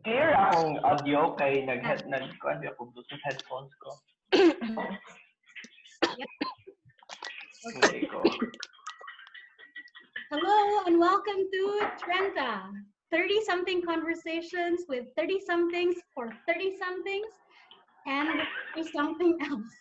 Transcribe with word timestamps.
Clear 0.00 0.32
ang 0.32 0.80
audio 0.80 1.36
kay 1.36 1.60
nag 1.60 1.84
nag 1.84 2.32
kuan 2.40 2.64
ako 2.64 2.88
Bluetooth 2.88 3.20
headphones 3.20 3.68
ko. 3.76 3.90
Okay. 7.60 8.08
Hello 10.32 10.60
and 10.88 10.96
welcome 10.96 11.44
to 11.52 11.62
Trenta, 12.00 12.72
30 13.12 13.44
something 13.44 13.84
conversations 13.84 14.88
with 14.88 15.04
30 15.20 15.44
somethings 15.44 16.00
for 16.16 16.32
30 16.48 16.80
somethings 16.80 17.36
and 18.08 18.40
something 18.96 19.36
else. 19.44 19.76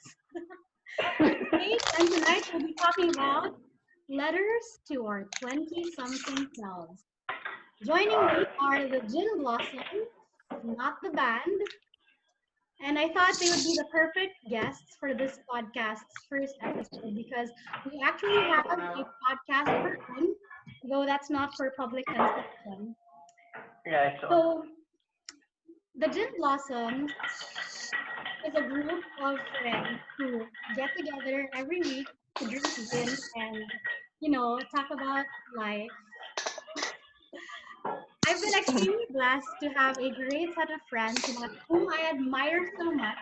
and 1.24 2.08
tonight 2.12 2.44
we'll 2.52 2.68
be 2.68 2.76
talking 2.76 3.16
about 3.16 3.56
letters 4.12 4.84
to 4.92 5.08
our 5.08 5.24
20 5.40 5.64
something 5.96 6.48
selves. 6.60 7.09
Joining 7.86 8.10
me 8.10 8.46
are 8.60 8.88
the 8.88 9.00
Gin 9.08 9.40
Blossoms, 9.40 10.10
not 10.64 10.98
the 11.02 11.10
band. 11.12 11.62
And 12.82 12.98
I 12.98 13.10
thought 13.10 13.40
they 13.40 13.50
would 13.50 13.64
be 13.64 13.76
the 13.76 13.86
perfect 13.92 14.36
guests 14.50 14.96
for 15.00 15.14
this 15.14 15.40
podcast's 15.50 16.26
first 16.30 16.56
episode 16.62 17.16
because 17.16 17.50
we 17.90 18.02
actually 18.04 18.42
have 18.42 18.66
a 18.68 19.06
podcast 19.26 19.84
version, 19.84 20.36
though 20.90 21.06
that's 21.06 21.30
not 21.30 21.56
for 21.56 21.72
public 21.78 22.06
consumption. 22.06 22.96
Yeah, 23.86 24.20
so 24.22 24.28
So, 24.30 24.66
the 25.96 26.08
Gin 26.08 26.30
Blossoms 26.38 27.12
is 28.48 28.56
a 28.56 28.62
group 28.62 29.04
of 29.22 29.38
friends 29.62 30.00
who 30.18 30.46
get 30.76 30.90
together 30.98 31.50
every 31.54 31.82
week 31.82 32.08
to 32.38 32.46
drink 32.48 32.66
gin 32.92 33.10
and, 33.36 33.64
you 34.20 34.32
know, 34.32 34.60
talk 34.74 34.88
about 34.92 35.26
life. 35.56 35.90
I've 38.40 38.46
been 38.46 38.60
extremely 38.60 39.06
blessed 39.10 39.48
to 39.62 39.70
have 39.72 39.98
a 39.98 40.12
great 40.12 40.56
set 40.56 40.72
of 40.72 40.80
friends 40.90 41.26
whom 41.68 41.90
I 41.90 42.10
admire 42.10 42.70
so 42.78 42.90
much 42.90 43.18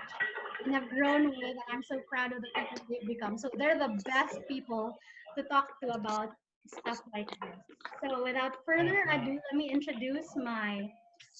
and 0.64 0.72
have 0.76 0.88
grown 0.90 1.30
with, 1.30 1.38
and 1.42 1.60
I'm 1.72 1.82
so 1.82 1.98
proud 2.08 2.34
of 2.34 2.42
the 2.44 2.48
people 2.56 2.86
they've 2.88 3.08
become. 3.08 3.36
So 3.36 3.50
they're 3.58 3.80
the 3.80 4.00
best 4.06 4.38
people 4.48 4.96
to 5.36 5.44
talk 5.46 5.80
to 5.82 5.90
about 5.96 6.34
stuff 6.68 7.02
like 7.16 7.28
this. 7.42 7.58
So 8.04 8.24
without 8.24 8.58
further 8.64 9.06
ado, 9.10 9.40
let 9.52 9.56
me 9.56 9.72
introduce 9.72 10.36
my 10.36 10.88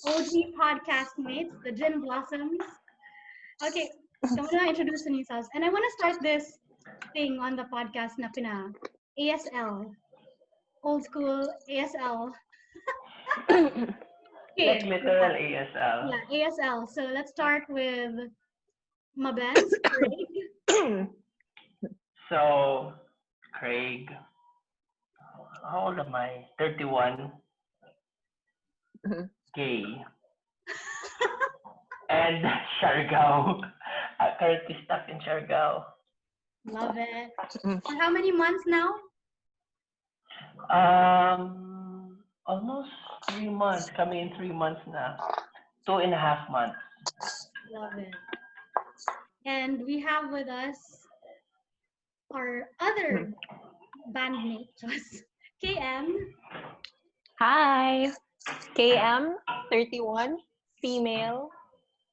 OG 0.08 0.56
podcast 0.60 1.20
mates, 1.20 1.54
the 1.64 1.72
Gin 1.72 2.02
Blossoms. 2.02 2.58
Okay, 3.64 3.92
so 4.26 4.40
I'm 4.40 4.48
gonna 4.48 4.70
introduce 4.70 5.04
the 5.04 5.12
themselves. 5.12 5.50
And 5.54 5.64
I 5.64 5.70
want 5.70 5.86
to 5.86 5.92
start 6.00 6.24
this 6.24 6.58
thing 7.14 7.38
on 7.40 7.56
the 7.56 7.66
podcast 7.66 8.14
na 8.18 8.30
pina 8.34 8.72
ASL. 9.20 9.94
Old 10.84 11.04
school 11.04 11.48
ASL. 11.70 12.32
like 13.50 14.84
literal 14.84 15.36
ASL. 15.36 16.12
Yeah, 16.32 16.50
ASL. 16.50 16.90
So 16.90 17.02
let's 17.04 17.32
start 17.32 17.64
with 17.70 18.32
Mabes, 19.18 19.72
Craig, 19.86 21.08
So 22.30 22.94
Craig, 23.54 24.10
how 25.70 25.88
old 25.88 26.00
am 26.00 26.14
I? 26.16 26.46
31. 26.60 27.32
Mhm. 29.06 29.30
Gay. 29.56 30.06
and 32.10 32.46
Siargao. 32.80 33.62
Uh, 34.20 34.32
currently 34.40 34.76
stuck 34.86 35.08
in 35.10 35.20
Siargao. 35.20 35.86
Love 36.66 36.96
it. 36.98 37.32
For 37.62 37.96
how 38.00 38.10
many 38.10 38.32
months 38.32 38.64
now? 38.68 38.94
Um, 40.70 42.20
almost 42.46 42.90
three 43.30 43.50
months. 43.50 43.90
Coming 43.96 44.20
in 44.30 44.36
three 44.36 44.52
months 44.52 44.82
now. 44.88 45.18
Two 45.86 45.98
and 45.98 46.14
a 46.14 46.18
half 46.18 46.50
months. 46.50 46.78
Love 47.72 47.98
it. 47.98 48.14
And 49.46 49.86
we 49.86 50.00
have 50.02 50.32
with 50.32 50.48
us 50.50 50.78
our 52.34 52.70
other 52.80 53.32
bandmate, 54.12 54.68
just 54.80 55.24
KM. 55.64 56.08
Hi, 57.40 58.12
KM, 58.76 59.36
31, 59.72 60.38
female, 60.82 61.50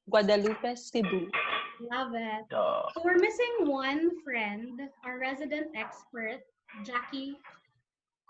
Guadalupe, 0.09 0.75
Cebu. 0.75 1.27
Love 1.91 2.11
it. 2.13 2.45
So, 2.51 2.83
So 2.93 3.01
we're 3.03 3.17
missing 3.19 3.67
one 3.67 4.11
friend, 4.23 4.79
our 5.03 5.19
resident 5.19 5.67
expert, 5.75 6.39
Jackie, 6.85 7.37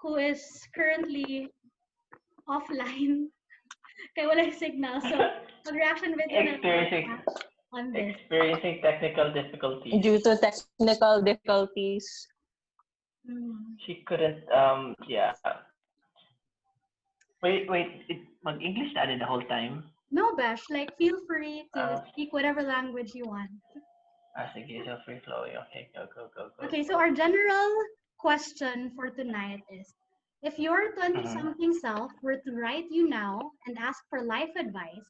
who 0.02 0.16
is 0.16 0.42
currently 0.74 1.52
offline. 2.50 3.28
Kaya 4.16 4.26
wala 4.28 4.42
yung 4.48 4.58
signal. 4.60 5.02
So, 5.02 5.16
mag-reaction 5.66 6.14
video 6.16 6.38
na 6.42 6.52
Experiencing- 6.58 7.10
on 7.76 7.92
this. 7.92 8.16
experiencing 8.16 8.80
technical 8.80 9.34
difficulties. 9.36 10.00
Due 10.00 10.20
to 10.24 10.40
technical 10.40 11.20
difficulties. 11.22 12.08
Mm. 13.28 13.76
She 13.84 14.00
couldn't, 14.08 14.48
um, 14.54 14.96
yeah. 15.12 15.34
Wait, 17.44 17.68
wait, 17.70 18.06
it, 18.08 18.22
mag-English 18.48 18.94
na 18.96 19.06
the 19.06 19.26
whole 19.26 19.44
time? 19.52 19.84
No, 20.12 20.36
Besh, 20.38 20.64
like 20.70 20.96
feel 20.98 21.20
free 21.28 21.68
to 21.76 21.82
Ah. 21.82 22.04
speak 22.14 22.32
whatever 22.32 22.64
language 22.64 23.12
you 23.14 23.26
want. 23.28 23.52
Ah, 24.38 24.48
sige, 24.56 24.80
so 24.86 24.96
free 25.04 25.20
flow. 25.26 25.44
Okay, 25.44 25.90
go, 25.92 26.08
go, 26.16 26.30
go, 26.32 26.50
go. 26.56 26.66
Okay, 26.68 26.84
so 26.84 26.96
our 26.96 27.12
general 27.12 27.70
question 28.18 28.92
for 28.96 29.10
tonight 29.12 29.60
is 29.74 29.92
if 30.46 30.60
your 30.60 30.94
20 30.94 31.18
uh-huh. 31.18 31.34
something 31.34 31.74
self 31.74 32.12
were 32.22 32.38
to 32.38 32.52
write 32.54 32.86
you 32.92 33.10
now 33.10 33.52
and 33.66 33.78
ask 33.78 34.06
for 34.10 34.22
life 34.22 34.54
advice, 34.56 35.10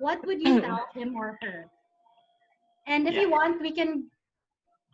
what 0.00 0.18
would 0.26 0.42
you 0.42 0.60
tell 0.66 0.86
him 0.92 1.14
or 1.14 1.38
her? 1.42 1.66
And 2.86 3.08
if 3.08 3.14
you 3.14 3.30
want, 3.30 3.62
we 3.62 3.70
can 3.70 4.10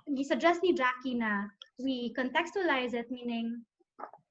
you 0.07 0.25
suggest 0.25 0.61
ni 0.63 0.73
Jackie 0.75 1.15
na 1.15 1.49
we 1.79 2.13
contextualize 2.15 2.95
it, 2.95 3.11
meaning 3.11 3.65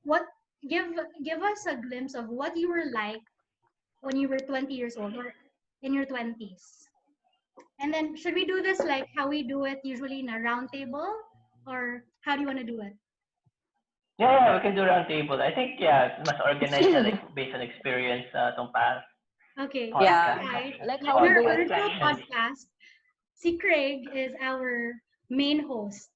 what 0.04 0.24
give 0.70 0.86
give 1.26 1.42
us 1.42 1.66
a 1.66 1.76
glimpse 1.76 2.14
of 2.14 2.30
what 2.30 2.56
you 2.56 2.70
were 2.70 2.94
like 2.94 3.26
when 4.02 4.16
you 4.16 4.30
were 4.30 4.40
20 4.40 4.72
years 4.74 4.96
old 4.96 5.18
or 5.18 5.34
in 5.82 5.94
your 5.94 6.06
20s. 6.06 6.88
And 7.82 7.94
then 7.94 8.16
should 8.16 8.36
we 8.36 8.46
do 8.46 8.62
this 8.62 8.80
like 8.80 9.08
how 9.16 9.28
we 9.28 9.44
do 9.44 9.66
it 9.66 9.80
usually 9.84 10.20
in 10.20 10.30
a 10.30 10.40
round 10.40 10.70
table? 10.72 11.10
Or 11.68 12.04
how 12.22 12.36
do 12.36 12.42
you 12.42 12.48
want 12.48 12.60
to 12.60 12.66
do 12.66 12.82
it? 12.82 12.94
Yeah, 14.20 14.36
yeah, 14.36 14.56
we 14.56 14.62
can 14.62 14.76
do 14.76 14.84
round 14.84 15.08
table. 15.08 15.40
I 15.42 15.56
think, 15.56 15.80
yeah, 15.80 16.20
mas 16.28 16.36
organized 16.44 16.92
na 16.92 17.00
like, 17.08 17.24
based 17.36 17.56
on 17.56 17.62
experience 17.64 18.28
uh, 18.36 18.52
tong 18.60 18.68
past. 18.76 19.08
Okay. 19.56 19.96
Yeah. 19.96 20.44
Right. 20.44 20.76
Like 20.84 21.00
In 21.00 21.08
how 21.08 21.24
we 21.24 21.32
our 21.32 21.40
do 21.40 21.48
it 21.48 21.56
original 21.56 21.90
podcast, 22.04 22.68
si 23.32 23.56
Craig 23.58 24.04
is 24.12 24.36
our 24.44 24.92
main 25.32 25.64
host. 25.64 26.12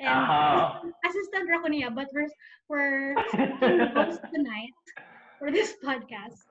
And 0.00 0.20
Uh-huh. 0.20 0.84
assistant 1.08 1.48
ra 1.48 1.64
ko 1.64 1.72
niya, 1.72 1.88
but 1.96 2.12
we're, 2.12 2.28
we're 2.68 3.16
switching 3.32 3.88
host 3.96 4.20
tonight 4.28 4.76
for 5.40 5.48
this 5.48 5.80
podcast. 5.80 6.44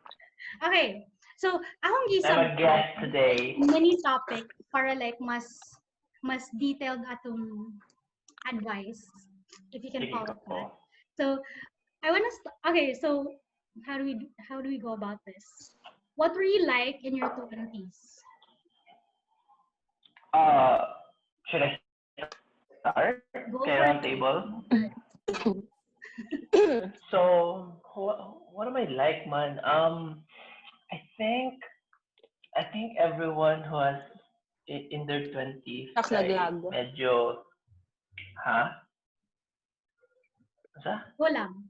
Okay. 0.65 1.05
So, 1.37 1.61
akong 1.85 2.05
I'm 2.09 2.09
a 2.09 2.13
gisang 2.17 2.45
guest 2.57 2.89
today. 2.97 3.61
Many 3.61 4.01
topic 4.01 4.49
para 4.73 4.97
like 4.97 5.21
mas 5.21 5.45
mas 6.25 6.49
detailed 6.57 7.05
atong 7.05 7.77
advice 8.49 9.05
if 9.73 9.83
you 9.83 9.91
can 9.91 10.03
Sige 10.05 10.11
follow 10.11 10.33
ko 10.33 10.33
po. 10.45 10.55
that. 10.55 10.69
So 11.17 11.25
I 12.03 12.11
want 12.11 12.23
to 12.23 12.33
st- 12.33 12.57
okay, 12.69 12.87
so 12.93 13.33
how 13.85 13.97
do 13.97 14.03
we 14.05 14.29
how 14.49 14.61
do 14.61 14.69
we 14.69 14.77
go 14.79 14.93
about 14.93 15.19
this? 15.25 15.73
What 16.15 16.33
were 16.33 16.45
you 16.47 16.65
like 16.65 17.01
in 17.03 17.15
your 17.15 17.29
20s? 17.29 18.21
Uh, 20.33 20.81
should 21.47 21.61
I 21.61 21.77
start? 22.79 23.21
Go 23.51 23.57
Okay, 23.61 23.77
for 23.77 23.81
round 23.81 24.01
table. 24.01 24.37
So, 27.11 27.79
what, 27.93 28.17
what 28.51 28.67
am 28.67 28.75
I 28.77 28.85
like, 28.89 29.27
man? 29.29 29.59
Um, 29.63 30.23
I 30.91 30.97
think, 31.17 31.53
I 32.57 32.63
think 32.71 32.97
everyone 32.99 33.63
who 33.63 33.77
has 33.79 34.01
in 34.67 35.05
their 35.07 35.31
twenties, 35.31 35.89
Naklaglag. 35.95 36.59
medyo, 36.73 37.35
ha? 38.43 38.71
Go 41.17 41.25
lang. 41.31 41.69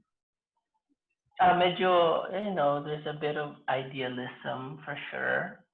Uh, 1.40 1.54
medyo, 1.54 2.26
you 2.44 2.54
know, 2.54 2.82
there's 2.82 3.06
a 3.06 3.18
bit 3.18 3.36
of 3.36 3.54
idealism 3.68 4.80
for 4.84 4.98
sure. 5.10 5.64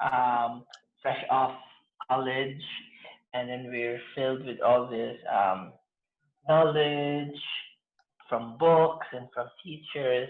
Um, 0.00 0.64
fresh 1.02 1.22
off 1.30 1.54
college, 2.08 2.64
and 3.34 3.48
then 3.48 3.68
we're 3.68 4.00
filled 4.14 4.44
with 4.46 4.60
all 4.64 4.88
this 4.88 5.18
um, 5.28 5.72
knowledge 6.48 7.36
from 8.28 8.56
books 8.58 9.06
and 9.12 9.28
from 9.34 9.48
teachers, 9.62 10.28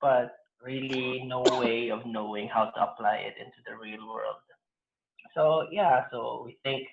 but 0.00 0.36
really 0.64 1.24
no 1.26 1.42
way 1.60 1.90
of 1.90 2.00
knowing 2.06 2.48
how 2.48 2.70
to 2.70 2.82
apply 2.82 3.16
it 3.16 3.34
into 3.38 3.60
the 3.66 3.76
real 3.76 4.08
world. 4.08 4.40
So 5.34 5.66
yeah, 5.70 6.04
so 6.10 6.42
we 6.44 6.58
think 6.62 6.88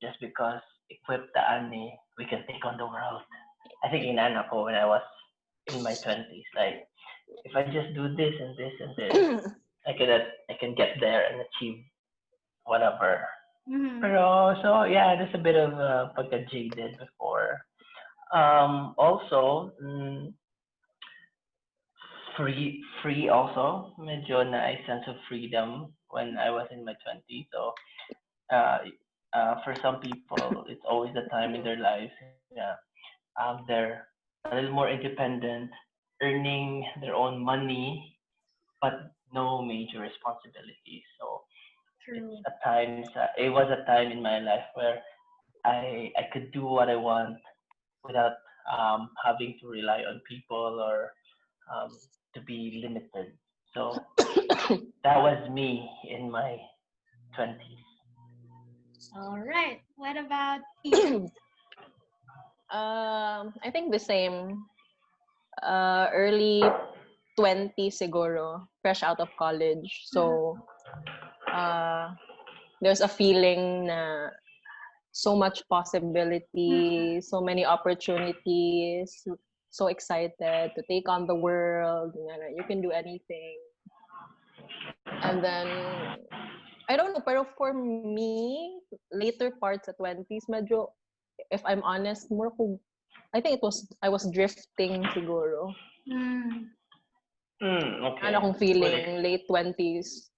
just 0.00 0.20
because 0.20 0.60
equipped 0.90 1.32
the 1.34 1.42
ani, 1.50 1.98
we 2.16 2.24
can 2.24 2.44
take 2.46 2.64
on 2.64 2.76
the 2.78 2.86
world. 2.86 3.22
I 3.84 3.88
think 3.90 4.04
in 4.04 4.16
Anako 4.16 4.64
when 4.64 4.74
I 4.74 4.86
was 4.86 5.02
in 5.72 5.82
my 5.82 5.94
twenties, 6.02 6.46
like 6.56 6.86
if 7.44 7.54
I 7.56 7.64
just 7.70 7.94
do 7.94 8.14
this 8.16 8.34
and 8.40 8.56
this 8.56 8.74
and 8.80 8.92
this, 8.96 9.14
I 9.86 9.92
can 9.92 10.08
I 10.50 10.54
can 10.58 10.74
get 10.74 10.96
there 11.00 11.24
and 11.30 11.40
achieve 11.42 11.84
whatever. 12.64 13.26
Mhm. 13.68 14.00
Pero 14.00 14.56
so 14.62 14.84
yeah, 14.84 15.14
there's 15.16 15.34
a 15.34 15.38
bit 15.44 15.56
of 15.56 15.72
uh, 15.76 16.12
pagka 16.16 16.48
jaded 16.50 16.96
before. 16.98 17.60
Um, 18.32 18.94
also, 18.98 19.72
mm, 19.82 20.32
free 22.36 22.82
free 23.02 23.28
also. 23.28 23.92
Medyo 23.98 24.44
na 24.44 24.58
a 24.68 24.74
sense 24.86 25.04
of 25.08 25.16
freedom 25.28 25.92
when 26.10 26.36
I 26.38 26.50
was 26.50 26.66
in 26.70 26.84
my 26.84 26.94
20s. 27.04 27.46
So 27.52 27.72
uh, 28.52 28.78
uh, 29.36 29.54
for 29.64 29.76
some 29.82 30.00
people, 30.00 30.64
it's 30.68 30.84
always 30.88 31.12
the 31.14 31.28
time 31.30 31.54
in 31.54 31.62
their 31.64 31.78
lives. 31.78 32.12
Yeah, 32.54 32.76
um, 33.40 33.64
they're 33.66 34.06
a 34.50 34.54
little 34.54 34.72
more 34.72 34.88
independent, 34.90 35.70
earning 36.22 36.84
their 37.00 37.14
own 37.14 37.42
money, 37.42 38.18
but 38.80 39.14
no 39.32 39.62
major 39.62 40.00
responsibilities. 40.00 41.02
So 41.20 41.42
True. 42.04 42.32
it's 42.32 42.46
a 42.46 42.54
time. 42.66 43.04
It 43.36 43.50
was 43.50 43.70
a 43.70 43.84
time 43.86 44.10
in 44.10 44.22
my 44.22 44.38
life 44.40 44.66
where 44.74 45.00
I 45.64 46.10
I 46.16 46.24
could 46.32 46.52
do 46.52 46.64
what 46.64 46.88
I 46.88 46.96
want 46.96 47.36
without 48.04 48.36
um, 48.70 49.10
having 49.24 49.56
to 49.60 49.68
rely 49.68 50.02
on 50.08 50.20
people 50.28 50.80
or 50.80 51.12
um, 51.72 51.90
to 52.34 52.40
be 52.42 52.80
limited. 52.82 53.32
So 53.74 53.94
that 55.04 55.18
was 55.18 55.38
me 55.50 55.88
in 56.08 56.30
my 56.30 56.56
twenties. 57.34 57.84
All 59.16 59.38
right. 59.38 59.80
What 59.96 60.16
about 60.16 60.60
you? 60.84 61.30
Um, 62.70 63.54
I 63.62 63.70
think 63.72 63.92
the 63.92 63.98
same. 63.98 64.64
Uh, 65.62 66.06
early 66.14 66.62
20 67.36 67.90
siguro, 67.90 68.66
fresh 68.82 69.02
out 69.02 69.18
of 69.18 69.28
college. 69.38 70.06
So, 70.06 70.58
uh, 71.52 72.14
there's 72.80 73.00
a 73.00 73.08
feeling 73.08 73.86
na 73.86 74.30
so 75.10 75.34
much 75.34 75.66
possibility, 75.68 77.20
so 77.20 77.40
many 77.40 77.66
opportunities, 77.66 79.26
so 79.70 79.86
excited 79.86 80.34
to 80.74 80.82
take 80.88 81.08
on 81.08 81.26
the 81.26 81.34
world. 81.34 82.14
You 82.14 82.64
can 82.66 82.80
do 82.80 82.90
anything. 82.90 83.58
And 85.22 85.42
then, 85.42 85.66
I 86.88 86.96
don't 86.96 87.12
know, 87.12 87.22
pero 87.24 87.46
for 87.56 87.74
me, 87.74 88.78
later 89.12 89.50
parts 89.50 89.88
at 89.88 89.98
20s, 89.98 90.46
medyo, 90.48 90.94
if 91.50 91.62
I'm 91.64 91.82
honest, 91.82 92.30
more 92.30 92.50
kung, 92.50 92.78
I 93.34 93.40
think 93.40 93.58
it 93.58 93.62
was, 93.62 93.86
I 94.02 94.08
was 94.08 94.28
drifting 94.32 95.04
siguro. 95.12 95.72
Mm. 96.08 96.72
Mm, 97.62 97.88
okay. 98.04 98.22
Ano 98.28 98.38
akong 98.38 98.58
feeling, 98.58 99.22
late 99.22 99.44
20s. 99.50 100.30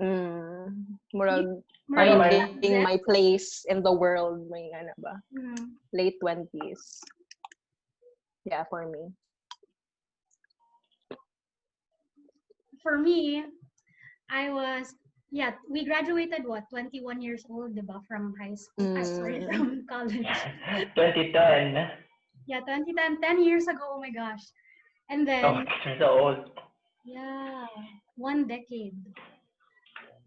Mm, 0.00 0.98
murag, 1.14 1.46
Maria, 1.86 2.18
finding 2.18 2.82
my 2.82 2.98
place 3.06 3.64
in 3.68 3.82
the 3.82 3.92
world, 3.92 4.48
may 4.50 4.72
ano 4.74 4.90
ba? 4.98 5.14
Mm. 5.30 5.78
Late 5.92 6.18
20s. 6.18 7.04
Yeah, 8.44 8.64
for 8.66 8.88
me. 8.90 9.12
For 12.82 12.98
me, 12.98 13.46
I 14.26 14.50
was 14.50 14.96
yeah, 15.32 15.52
we 15.68 15.84
graduated 15.84 16.44
what 16.44 16.68
21 16.70 17.20
years 17.24 17.44
old, 17.48 17.74
diba, 17.74 18.04
from 18.06 18.34
high 18.38 18.54
school. 18.54 18.92
ah, 19.00 19.02
sorry, 19.02 19.40
Mm. 19.40 19.48
from 19.56 19.86
college. 19.88 20.28
2010. 20.94 21.88
Yeah, 22.46 22.60
2010, 22.60 23.20
10 23.20 23.42
years 23.42 23.66
ago. 23.66 23.96
Oh 23.96 24.00
my 24.00 24.10
gosh. 24.12 24.44
And 25.08 25.26
then 25.26 25.44
Oh, 25.44 25.64
so 25.98 26.06
old. 26.20 26.38
Yeah, 27.04 27.66
one 28.16 28.46
decade. 28.46 28.94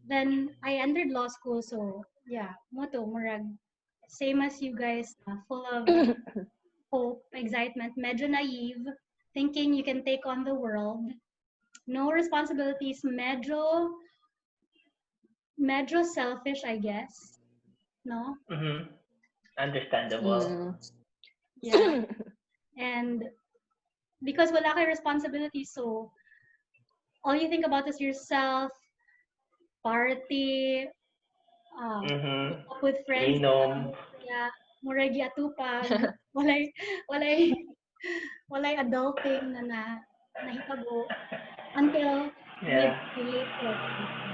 Then 0.07 0.50
I 0.63 0.75
entered 0.81 1.10
law 1.10 1.28
school, 1.28 1.62
so 1.62 2.04
yeah, 2.28 2.54
moto 2.74 3.06
murag 3.06 3.46
same 4.07 4.42
as 4.42 4.62
you 4.62 4.75
guys, 4.78 5.16
uh, 5.28 5.38
full 5.48 5.66
of 5.66 5.90
hope, 6.94 7.22
excitement, 7.34 7.94
medyo 7.98 8.30
naive, 8.30 8.86
thinking 9.34 9.74
you 9.74 9.84
can 9.84 10.06
take 10.06 10.25
on 10.25 10.44
the 10.46 10.54
world, 10.54 11.10
no 11.88 12.12
responsibilities, 12.12 13.02
medyo 13.02 13.90
medyo 15.60 16.04
selfish, 16.04 16.63
I 16.66 16.78
guess. 16.78 17.40
No, 18.06 18.38
hmm 18.50 18.88
Understandable. 19.57 20.52
Mm. 20.52 20.75
yeah, 21.62 22.04
and 22.78 23.24
because 24.24 24.52
wala 24.52 24.74
kay 24.75 24.86
responsibility, 24.88 25.63
so 25.66 26.12
all 27.24 27.36
you 27.36 27.50
think 27.50 27.66
about 27.66 27.88
is 27.88 28.00
yourself, 28.00 28.72
party, 29.84 30.88
um, 31.81 32.06
hmm 32.06 32.52
up 32.72 32.81
with 32.84 32.98
friends. 33.06 33.38
Inom. 33.38 33.94
Yeah, 34.25 34.50
murag 34.86 35.16
atupag. 35.18 35.90
walay 36.36 36.72
walay 37.10 37.54
walay 38.52 38.75
adulting 38.78 39.54
na 39.54 39.62
na 39.63 39.81
nahitabo 40.44 41.10
until 41.80 42.31
Yeah. 42.62 43.00
40s. 43.60 44.25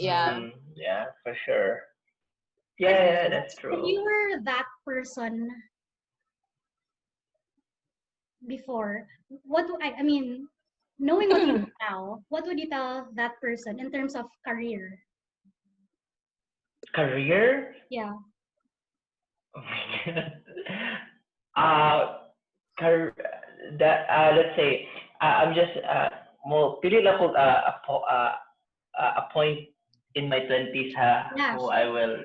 Yeah. 0.00 0.40
Mhm. 0.40 0.52
Yeah, 0.74 1.04
for 1.22 1.36
sure. 1.44 1.84
Yeah, 2.80 2.96
yeah, 2.96 3.28
that's 3.28 3.52
If 3.54 3.60
true. 3.60 3.84
you 3.84 4.00
were 4.00 4.40
that 4.48 4.64
person 4.88 5.52
before, 8.48 9.04
what 9.44 9.68
do 9.68 9.76
I 9.84 10.00
I 10.00 10.02
mean, 10.02 10.48
knowing 10.98 11.28
what 11.28 11.44
you 11.44 11.52
know 11.60 11.68
now, 11.84 12.24
what 12.32 12.48
would 12.48 12.58
you 12.58 12.72
tell 12.72 13.12
that 13.20 13.36
person 13.44 13.76
in 13.78 13.92
terms 13.92 14.16
of 14.16 14.24
career? 14.48 14.96
Career? 16.96 17.76
Yeah. 17.92 18.16
Oh 19.54 19.60
my 19.60 19.82
god. 20.08 20.32
Uh, 21.58 22.00
car- 22.78 23.12
that, 23.76 24.08
uh, 24.08 24.32
let's 24.38 24.56
say, 24.56 24.88
uh, 25.20 25.44
I'm 25.44 25.52
just, 25.52 25.76
uh, 25.84 26.08
mo, 26.46 26.80
pili 26.80 27.02
lang 27.04 27.20
uh, 27.20 27.60
a, 27.68 27.72
po, 27.84 28.00
uh, 28.08 28.38
uh, 28.96 29.12
a 29.20 29.22
point 29.34 29.68
in 30.14 30.28
my 30.28 30.40
20s 30.40 30.94
ha, 30.94 31.30
Yeah, 31.36 31.54
who 31.56 31.70
I 31.70 31.86
will, 31.86 32.24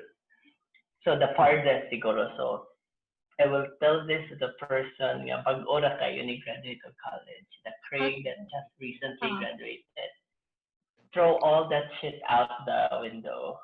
so 1.04 1.18
the 1.18 1.30
farthest 1.36 1.92
siguro, 1.92 2.34
so, 2.36 2.66
I 3.38 3.46
will 3.46 3.66
tell 3.82 4.06
this 4.06 4.24
to 4.30 4.36
the 4.40 4.56
person, 4.58 5.28
nga, 5.28 5.44
pag 5.44 5.62
ora 5.68 5.94
kayo 6.00 6.24
ni 6.24 6.40
graduate 6.40 6.80
of 6.88 6.96
college, 6.98 7.50
the 7.64 7.72
Craig 7.86 8.24
that 8.24 8.40
just 8.48 8.70
recently 8.80 9.28
Uh-huh. 9.28 9.40
graduated, 9.44 10.10
throw 11.12 11.36
all 11.44 11.68
that 11.68 11.84
shit 12.00 12.18
out 12.28 12.50
the 12.66 12.88
window. 13.00 13.60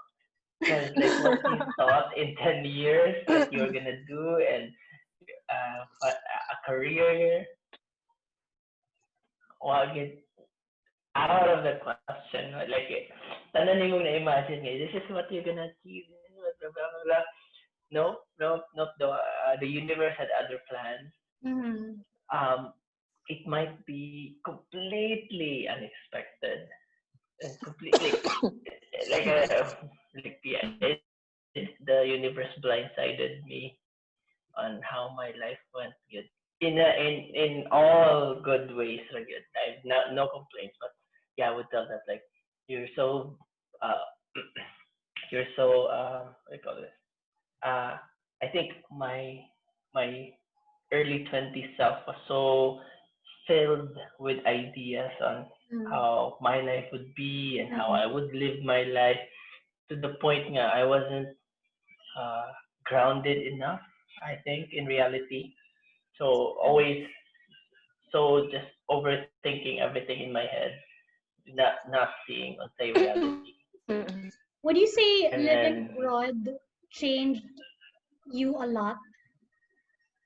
Because 0.60 0.92
like 0.94 1.18
what 1.18 1.42
you 1.50 1.72
thought 1.76 2.12
in 2.16 2.36
10 2.36 2.64
years 2.68 3.16
that 3.26 3.50
you're 3.50 3.72
gonna 3.72 3.98
do 4.06 4.38
and 4.44 4.70
uh, 5.50 5.82
a 6.06 6.56
career, 6.68 7.44
wag 9.60 10.21
out 11.16 11.48
of 11.48 11.64
the 11.64 11.80
question. 11.82 12.52
Like, 12.56 12.88
eh, 12.88 13.10
tananin 13.54 13.90
mo 13.92 14.00
na-imagine 14.00 14.64
ngayon, 14.64 14.80
this 14.88 14.96
is 15.02 15.06
what 15.12 15.30
you're 15.30 15.46
gonna 15.46 15.68
achieve. 15.68 16.08
Blah, 16.36 16.54
blah, 16.58 16.72
blah, 16.72 17.04
blah. 17.04 17.24
No, 17.92 18.04
no, 18.40 18.64
no. 18.74 18.88
The, 18.98 19.08
uh, 19.12 19.54
the 19.60 19.68
universe 19.68 20.16
had 20.16 20.32
other 20.40 20.58
plans. 20.66 21.12
Mm-hmm. 21.44 22.00
Um, 22.32 22.72
it 23.28 23.46
might 23.46 23.84
be 23.84 24.38
completely 24.44 25.68
unexpected 25.68 26.68
completely 27.62 28.12
like 29.10 29.26
a 29.26 29.76
like 30.14 30.38
yeah, 30.44 30.70
it, 30.80 31.00
it, 31.54 31.68
the 31.86 32.04
universe 32.06 32.52
blindsided 32.62 33.42
me 33.44 33.78
on 34.56 34.80
how 34.82 35.14
my 35.16 35.32
life 35.40 35.58
went 35.74 35.94
good 36.10 36.28
in 36.60 36.78
a, 36.78 36.88
in 37.00 37.14
in 37.34 37.64
all 37.72 38.40
good 38.44 38.74
ways 38.76 39.00
good 39.10 39.44
i've 39.64 39.82
no, 39.84 39.96
no 40.12 40.28
complaints 40.28 40.76
but 40.80 40.90
yeah 41.36 41.50
i 41.50 41.54
would 41.54 41.66
tell 41.70 41.86
that 41.88 42.02
like 42.08 42.22
you're 42.68 42.88
so 42.96 43.36
uh 43.82 44.02
you're 45.32 45.48
so 45.56 45.86
uh 45.86 46.24
what 46.46 46.50
do 46.50 46.56
you 46.56 46.62
call 46.62 46.76
this 46.76 46.96
uh 47.64 47.96
i 48.42 48.46
think 48.52 48.70
my 48.90 49.38
my 49.94 50.28
early 50.92 51.24
20s 51.30 51.70
self 51.76 51.96
was 52.06 52.16
so 52.28 52.78
filled 53.46 53.90
with 54.20 54.38
ideas 54.46 55.10
on 55.24 55.46
Mm. 55.72 55.86
how 55.90 56.36
my 56.40 56.60
life 56.60 56.84
would 56.92 57.14
be 57.16 57.58
and 57.60 57.70
how 57.72 57.90
Mhm. 57.90 57.94
I 57.94 58.06
would 58.06 58.30
live 58.34 58.62
my 58.64 58.82
life 58.84 59.20
to 59.90 59.96
the 59.96 60.14
point 60.20 60.46
nga 60.52 60.70
I 60.74 60.84
wasn't 60.84 61.28
uh, 62.18 62.46
grounded 62.84 63.38
enough, 63.46 63.80
I 64.22 64.36
think, 64.44 64.70
in 64.72 64.86
reality. 64.86 65.52
So 66.18 66.56
always 66.62 67.06
so 68.12 68.46
just 68.52 68.68
overthinking 68.90 69.80
everything 69.80 70.20
in 70.22 70.32
my 70.32 70.44
head, 70.46 70.72
not 71.48 71.74
not 71.90 72.08
seeing 72.26 72.56
say 72.78 72.92
reality. 72.92 73.54
Would 74.62 74.76
you 74.78 74.86
say 74.86 75.26
And 75.32 75.44
living 75.44 75.74
then- 75.74 75.90
abroad 75.96 76.38
changed 76.90 77.42
you 78.30 78.54
a 78.56 78.66
lot? 78.66 78.96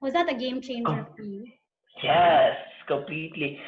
Was 0.00 0.12
that 0.12 0.28
a 0.30 0.34
game 0.36 0.60
changer 0.60 1.06
Oh. 1.08 1.14
for 1.16 1.22
you? 1.22 1.44
Yes, 2.02 2.56
completely 2.86 3.58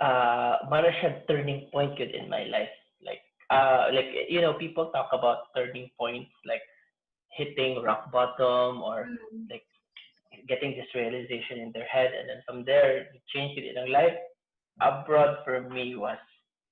uh 0.00 0.64
mana 0.72 0.88
siya 1.02 1.26
turning 1.28 1.68
point 1.74 1.98
yun 1.98 2.08
in 2.14 2.30
my 2.30 2.44
life. 2.48 2.72
Like 3.04 3.20
uh 3.50 3.90
like 3.92 4.08
you 4.30 4.40
know, 4.40 4.54
people 4.54 4.88
talk 4.94 5.10
about 5.12 5.50
turning 5.56 5.90
points 5.98 6.30
like 6.46 6.62
hitting 7.36 7.82
rock 7.82 8.08
bottom 8.14 8.80
or 8.80 9.10
Mm. 9.10 9.50
like 9.50 9.66
getting 10.48 10.72
this 10.78 10.88
realization 10.94 11.58
in 11.58 11.70
their 11.74 11.84
head 11.90 12.14
and 12.14 12.30
then 12.30 12.40
from 12.46 12.64
there 12.64 13.10
change 13.34 13.58
it 13.58 13.66
in 13.66 13.74
their 13.74 13.90
life. 13.90 14.16
Abroad 14.80 15.42
for 15.44 15.60
me 15.68 15.96
was 15.98 16.16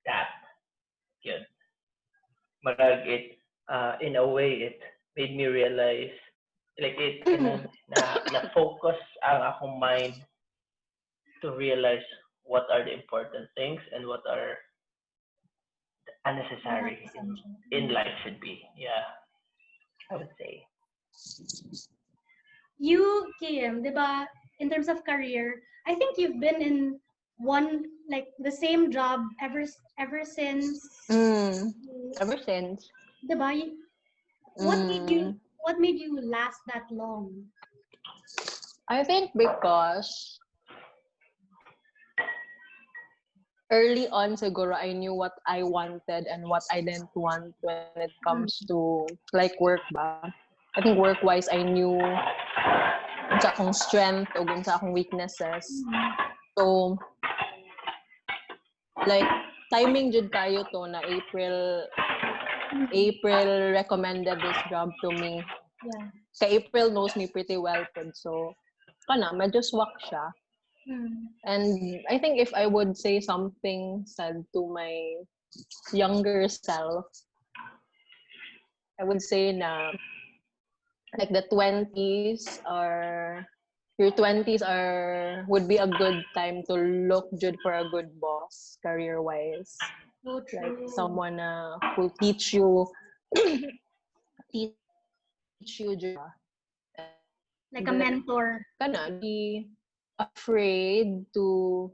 that. 0.05 0.29
Yun. 1.23 1.43
Marag 2.65 3.07
it 3.07 3.25
uh 3.69 3.95
in 4.01 4.15
a 4.15 4.25
way 4.25 4.67
it 4.67 4.79
made 5.15 5.35
me 5.35 5.45
realize 5.45 6.15
like 6.79 6.95
it 6.97 7.23
na, 7.27 7.59
na, 7.91 8.01
na 8.31 8.39
focus 8.55 8.97
ang 9.23 9.43
akong 9.43 9.79
mind 9.79 10.15
to 11.43 11.51
realize 11.55 12.03
what 12.43 12.65
are 12.71 12.83
the 12.83 12.91
important 12.91 13.45
things 13.55 13.79
and 13.93 14.07
what 14.07 14.23
are 14.27 14.57
the 16.07 16.13
unnecessary 16.25 17.05
in, 17.15 17.37
in 17.71 17.93
life 17.93 18.11
should 18.23 18.39
be. 18.41 18.63
Yeah, 18.75 19.05
I 20.11 20.17
would 20.17 20.33
say. 20.39 20.65
You, 22.79 23.29
Kim, 23.39 23.83
di 23.83 23.91
ba, 23.91 24.27
in 24.59 24.69
terms 24.69 24.87
of 24.87 25.03
career, 25.03 25.61
I 25.85 25.95
think 25.95 26.17
you've 26.17 26.39
been 26.39 26.61
in 26.61 26.99
one, 27.37 27.85
like, 28.09 28.27
the 28.39 28.51
same 28.51 28.91
job 28.91 29.21
ever 29.41 29.63
ever 29.99 30.25
since, 30.25 30.81
Mm, 31.09 31.73
ever 32.21 32.37
since. 32.37 32.89
di 33.23 33.35
ba? 33.35 33.53
Y- 33.53 33.75
What 34.59 34.83
made 34.89 35.07
you, 35.07 35.21
Mm, 35.31 35.39
what 35.63 35.79
made 35.79 35.99
you 35.99 36.19
last 36.19 36.59
that 36.67 36.89
long? 36.91 37.47
I 38.89 39.03
think 39.03 39.31
because 39.37 40.39
early 43.71 44.09
on 44.09 44.33
siguro 44.35 44.73
I 44.75 44.91
knew 44.93 45.13
what 45.13 45.33
I 45.47 45.63
wanted 45.63 46.25
and 46.25 46.49
what 46.49 46.63
I 46.71 46.81
didn't 46.81 47.13
want 47.15 47.53
when 47.61 47.93
it 47.95 48.13
comes 48.25 48.65
to 48.67 49.05
like 49.33 49.53
work 49.61 49.81
ba. 49.93 50.33
I 50.75 50.81
think 50.81 50.97
work-wise 50.97 51.47
I 51.51 51.61
knew 51.61 51.93
unsa 53.29 53.53
akong 53.53 53.73
strength 53.73 54.33
o 54.35 54.43
unsa 54.43 54.77
akong 54.77 54.93
weaknesses. 54.93 55.85
So 56.57 56.97
like 59.09 59.25
timing 59.73 60.13
jud 60.13 60.29
tayo 60.29 60.61
to 60.69 60.85
na 60.85 61.01
April 61.01 61.89
April 62.93 63.73
recommended 63.73 64.37
this 64.37 64.59
job 64.69 64.93
to 65.01 65.09
me. 65.09 65.41
Yeah. 65.81 66.05
Ka 66.37 66.45
April 66.45 66.93
knows 66.93 67.17
me 67.17 67.25
pretty 67.25 67.57
well 67.57 67.81
pod 67.97 68.13
so 68.13 68.53
kana 69.09 69.33
medyo 69.33 69.65
swak 69.65 69.89
siya. 70.05 70.29
Mm. 70.85 71.33
And 71.49 71.65
I 72.07 72.21
think 72.21 72.37
if 72.37 72.53
I 72.53 72.69
would 72.69 72.93
say 72.93 73.17
something 73.19 74.05
said 74.05 74.45
to 74.53 74.61
my 74.69 75.25
younger 75.91 76.45
self, 76.45 77.09
I 79.01 79.03
would 79.03 79.21
say 79.21 79.49
na 79.49 79.97
like 81.17 81.33
the 81.33 81.49
20s 81.49 82.61
are 82.69 83.41
your 83.99 84.11
20s 84.15 84.63
are 84.63 85.43
would 85.47 85.67
be 85.67 85.77
a 85.77 85.87
good 85.87 86.23
time 86.33 86.63
to 86.71 86.73
look 87.05 87.27
good 87.39 87.59
for 87.61 87.73
a 87.75 87.85
good 87.91 88.07
boss 88.19 88.79
career 88.81 89.21
wise 89.21 89.75
So 90.23 90.39
like 90.55 90.89
someone 90.95 91.39
uh, 91.39 91.75
who 91.95 92.11
teach 92.19 92.53
you 92.55 92.87
teach 94.51 95.75
you 95.79 95.95
like 97.71 97.87
a 97.87 97.93
mentor. 97.93 98.65
kana 98.81 99.11
be 99.19 99.69
afraid 100.17 101.25
to 101.33 101.91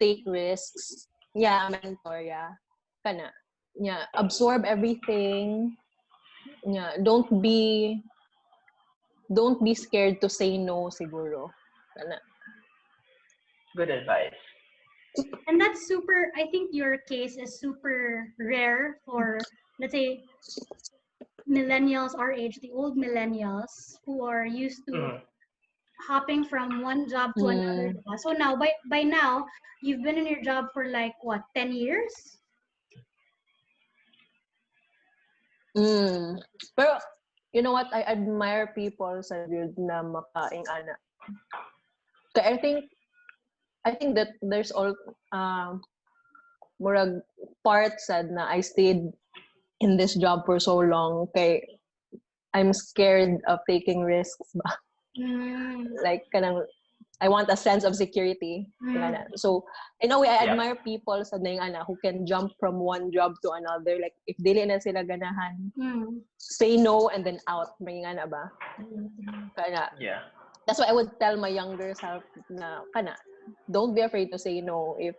take 0.00 0.24
risks. 0.26 1.06
Yeah, 1.34 1.68
a 1.68 1.70
mentor, 1.70 2.20
yeah. 2.24 2.56
Kana. 3.04 3.30
Yeah, 3.78 4.08
absorb 4.14 4.64
everything. 4.64 5.76
Yeah, 6.66 6.96
don't 7.02 7.28
be 7.42 8.02
don't 9.32 9.62
be 9.62 9.74
scared 9.74 10.20
to 10.20 10.28
say 10.28 10.58
no 10.58 10.90
siguro. 10.90 11.50
Kana. 11.96 12.18
Good 13.76 13.90
advice. 13.90 14.34
And 15.46 15.60
that's 15.60 15.86
super, 15.86 16.30
I 16.36 16.46
think 16.50 16.70
your 16.72 16.98
case 17.08 17.36
is 17.36 17.58
super 17.58 18.32
rare 18.38 18.98
for, 19.04 19.38
let's 19.78 19.92
say, 19.92 20.22
millennials 21.48 22.14
our 22.16 22.32
age, 22.32 22.58
the 22.62 22.70
old 22.70 22.96
millennials 22.96 23.98
who 24.06 24.24
are 24.24 24.46
used 24.46 24.86
to 24.86 24.92
Mm. 24.94 25.22
hopping 26.06 26.44
from 26.44 26.82
one 26.82 27.08
job 27.08 27.34
to 27.38 27.48
another. 27.48 27.94
So 28.18 28.32
now, 28.32 28.54
by 28.54 28.70
by 28.88 29.02
now, 29.02 29.46
you've 29.82 30.02
been 30.02 30.18
in 30.18 30.26
your 30.26 30.42
job 30.42 30.70
for 30.72 30.86
like 30.86 31.14
what, 31.22 31.42
ten 31.54 31.74
years? 31.74 32.38
Mm. 35.76 36.38
Pero 36.74 36.98
you 37.52 37.62
know 37.62 37.72
what? 37.72 37.88
I 37.92 38.02
admire 38.02 38.72
people 38.74 39.22
sa 39.22 39.46
field 39.46 39.74
na 39.78 40.02
makaing 40.02 40.66
ana. 40.70 40.94
Kaya 42.34 42.54
I 42.54 42.56
think 42.58 42.86
I 43.84 43.92
think 43.96 44.14
that 44.14 44.36
there's 44.42 44.70
all 44.70 44.94
um 45.32 45.82
murag 46.80 47.20
part 47.66 47.98
sad 48.00 48.30
na 48.30 48.46
I 48.48 48.60
stayed 48.62 49.02
in 49.80 49.96
this 49.96 50.14
job 50.14 50.44
for 50.46 50.60
so 50.60 50.78
long 50.78 51.26
kay 51.34 51.64
I'm 52.54 52.72
scared 52.74 53.38
of 53.46 53.60
taking 53.68 54.02
risks 54.02 54.50
ba. 54.54 54.70
Mm, 55.18 55.90
Like 56.02 56.26
kanang 56.34 56.62
I 57.20 57.28
want 57.28 57.52
a 57.52 57.56
sense 57.56 57.84
of 57.84 57.92
security. 57.94 58.64
mm. 58.80 59.12
So, 59.36 59.64
in 60.00 60.08
a 60.12 60.18
way, 60.18 60.28
I 60.32 60.40
Yeah. 60.44 60.56
admire 60.56 60.76
people 60.80 61.20
sa 61.24 61.36
na 61.36 61.60
ana 61.60 61.84
who 61.84 61.96
can 62.00 62.24
jump 62.24 62.56
from 62.56 62.80
one 62.80 63.12
job 63.12 63.36
to 63.44 63.52
another. 63.52 64.00
Like, 64.00 64.16
if 64.24 64.40
dili 64.40 64.64
na 64.64 64.80
sila 64.80 65.04
ganahan, 65.04 65.68
mm, 65.76 66.24
say 66.40 66.80
no 66.80 67.12
and 67.12 67.20
then 67.20 67.36
out. 67.44 67.76
May 67.76 68.00
nga 68.00 68.16
na 68.16 68.24
ba? 68.24 68.48
Kana. 69.52 69.92
Yeah. 70.00 70.24
That's 70.64 70.80
why 70.80 70.88
I 70.88 70.96
would 70.96 71.12
tell 71.20 71.36
my 71.36 71.52
younger 71.52 71.92
self 71.92 72.24
na, 72.48 72.88
kana, 72.96 73.16
don't 73.68 73.92
be 73.92 74.00
afraid 74.00 74.32
to 74.32 74.38
say 74.40 74.64
no. 74.64 74.96
If 74.96 75.12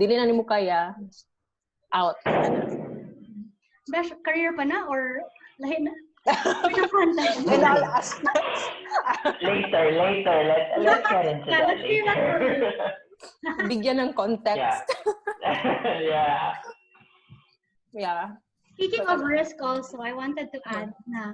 dili 0.00 0.16
na 0.16 0.24
nimo 0.24 0.48
kaya, 0.48 0.96
out. 1.92 2.16
Kana. 2.24 2.64
Besh, 3.92 4.08
career 4.24 4.56
pa 4.56 4.64
na 4.64 4.88
or 4.88 5.20
lahi 5.60 5.76
na? 5.84 5.92
Lahi. 6.26 7.52
In 7.52 7.60
all 7.64 7.84
aspects. 7.84 8.60
Later, 9.42 9.84
later. 9.92 10.36
Let, 10.48 10.62
let's 10.80 11.08
get 11.08 11.26
into 11.26 11.46
Yeah, 11.50 11.58
that 11.60 11.68
let's 11.68 11.84
hear 11.84 12.02
later. 12.04 12.72
Bigyan 13.68 13.96
ng 14.00 14.12
context. 14.12 14.84
yeah. 16.12 16.52
Yeah. 17.92 18.36
Speaking 18.74 19.06
of 19.06 19.20
risk 19.22 19.56
also, 19.62 20.00
I 20.00 20.12
wanted 20.12 20.50
to 20.52 20.60
add 20.66 20.92
na 21.06 21.32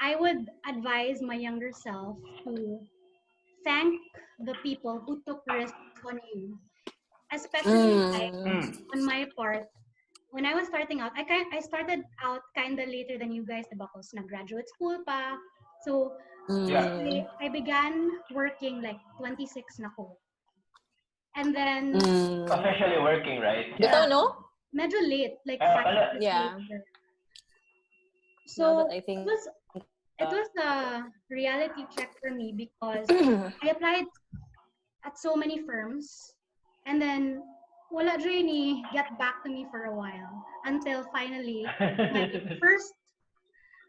I 0.00 0.16
would 0.16 0.50
advise 0.68 1.22
my 1.22 1.36
younger 1.38 1.70
self 1.70 2.18
to 2.44 2.80
thank 3.64 3.96
the 4.42 4.52
people 4.62 5.00
who 5.06 5.22
took 5.24 5.46
risks 5.46 5.78
on 6.04 6.18
you. 6.34 6.58
Especially 7.32 7.96
Mm. 7.96 8.30
Mm. 8.44 8.64
on 8.94 9.00
my 9.06 9.26
part, 9.34 9.66
when 10.34 10.44
I 10.44 10.52
was 10.52 10.66
starting 10.66 10.98
out, 11.00 11.14
I 11.14 11.22
kind 11.22 11.46
I 11.54 11.62
started 11.62 12.02
out 12.18 12.42
kind 12.58 12.74
of 12.82 12.90
later 12.90 13.14
than 13.16 13.30
you 13.30 13.46
guys, 13.46 13.70
diba? 13.70 13.86
Kasi 13.94 14.18
nag-graduate 14.18 14.66
school 14.66 14.98
pa. 15.06 15.38
So, 15.86 16.18
Yeah. 16.68 16.84
Mm. 16.84 17.24
I, 17.40 17.46
I 17.46 17.48
began 17.48 18.20
working 18.34 18.84
like 18.84 19.00
26 19.16 19.80
na 19.80 19.88
ko. 19.96 20.18
And 21.38 21.54
then, 21.54 21.96
Mm. 21.96 22.50
Officially 22.50 22.98
working, 23.00 23.38
right? 23.40 23.72
Bitaw, 23.78 24.10
no? 24.10 24.44
medyo 24.74 24.98
late, 25.06 25.38
like 25.46 25.62
five 25.62 26.18
Yeah. 26.18 26.58
later. 26.58 26.82
So, 28.50 28.84
that 28.84 28.92
I 28.92 29.00
it 29.06 29.22
was 29.24 29.42
it 30.18 30.30
was 30.30 30.50
a 30.58 30.70
reality 31.30 31.86
check 31.94 32.10
for 32.18 32.34
me 32.34 32.50
because 32.52 33.06
I 33.62 33.70
applied 33.70 34.10
at 35.06 35.14
so 35.14 35.38
many 35.38 35.62
firms 35.62 36.34
and 36.86 37.00
then 37.00 37.42
wala 37.90 38.18
dre 38.18 38.42
ni 38.42 38.84
get 38.92 39.18
back 39.18 39.42
to 39.44 39.50
me 39.50 39.66
for 39.70 39.84
a 39.84 39.94
while. 39.94 40.44
Until 40.64 41.04
finally 41.12 41.66
my 41.80 42.30
first 42.62 42.92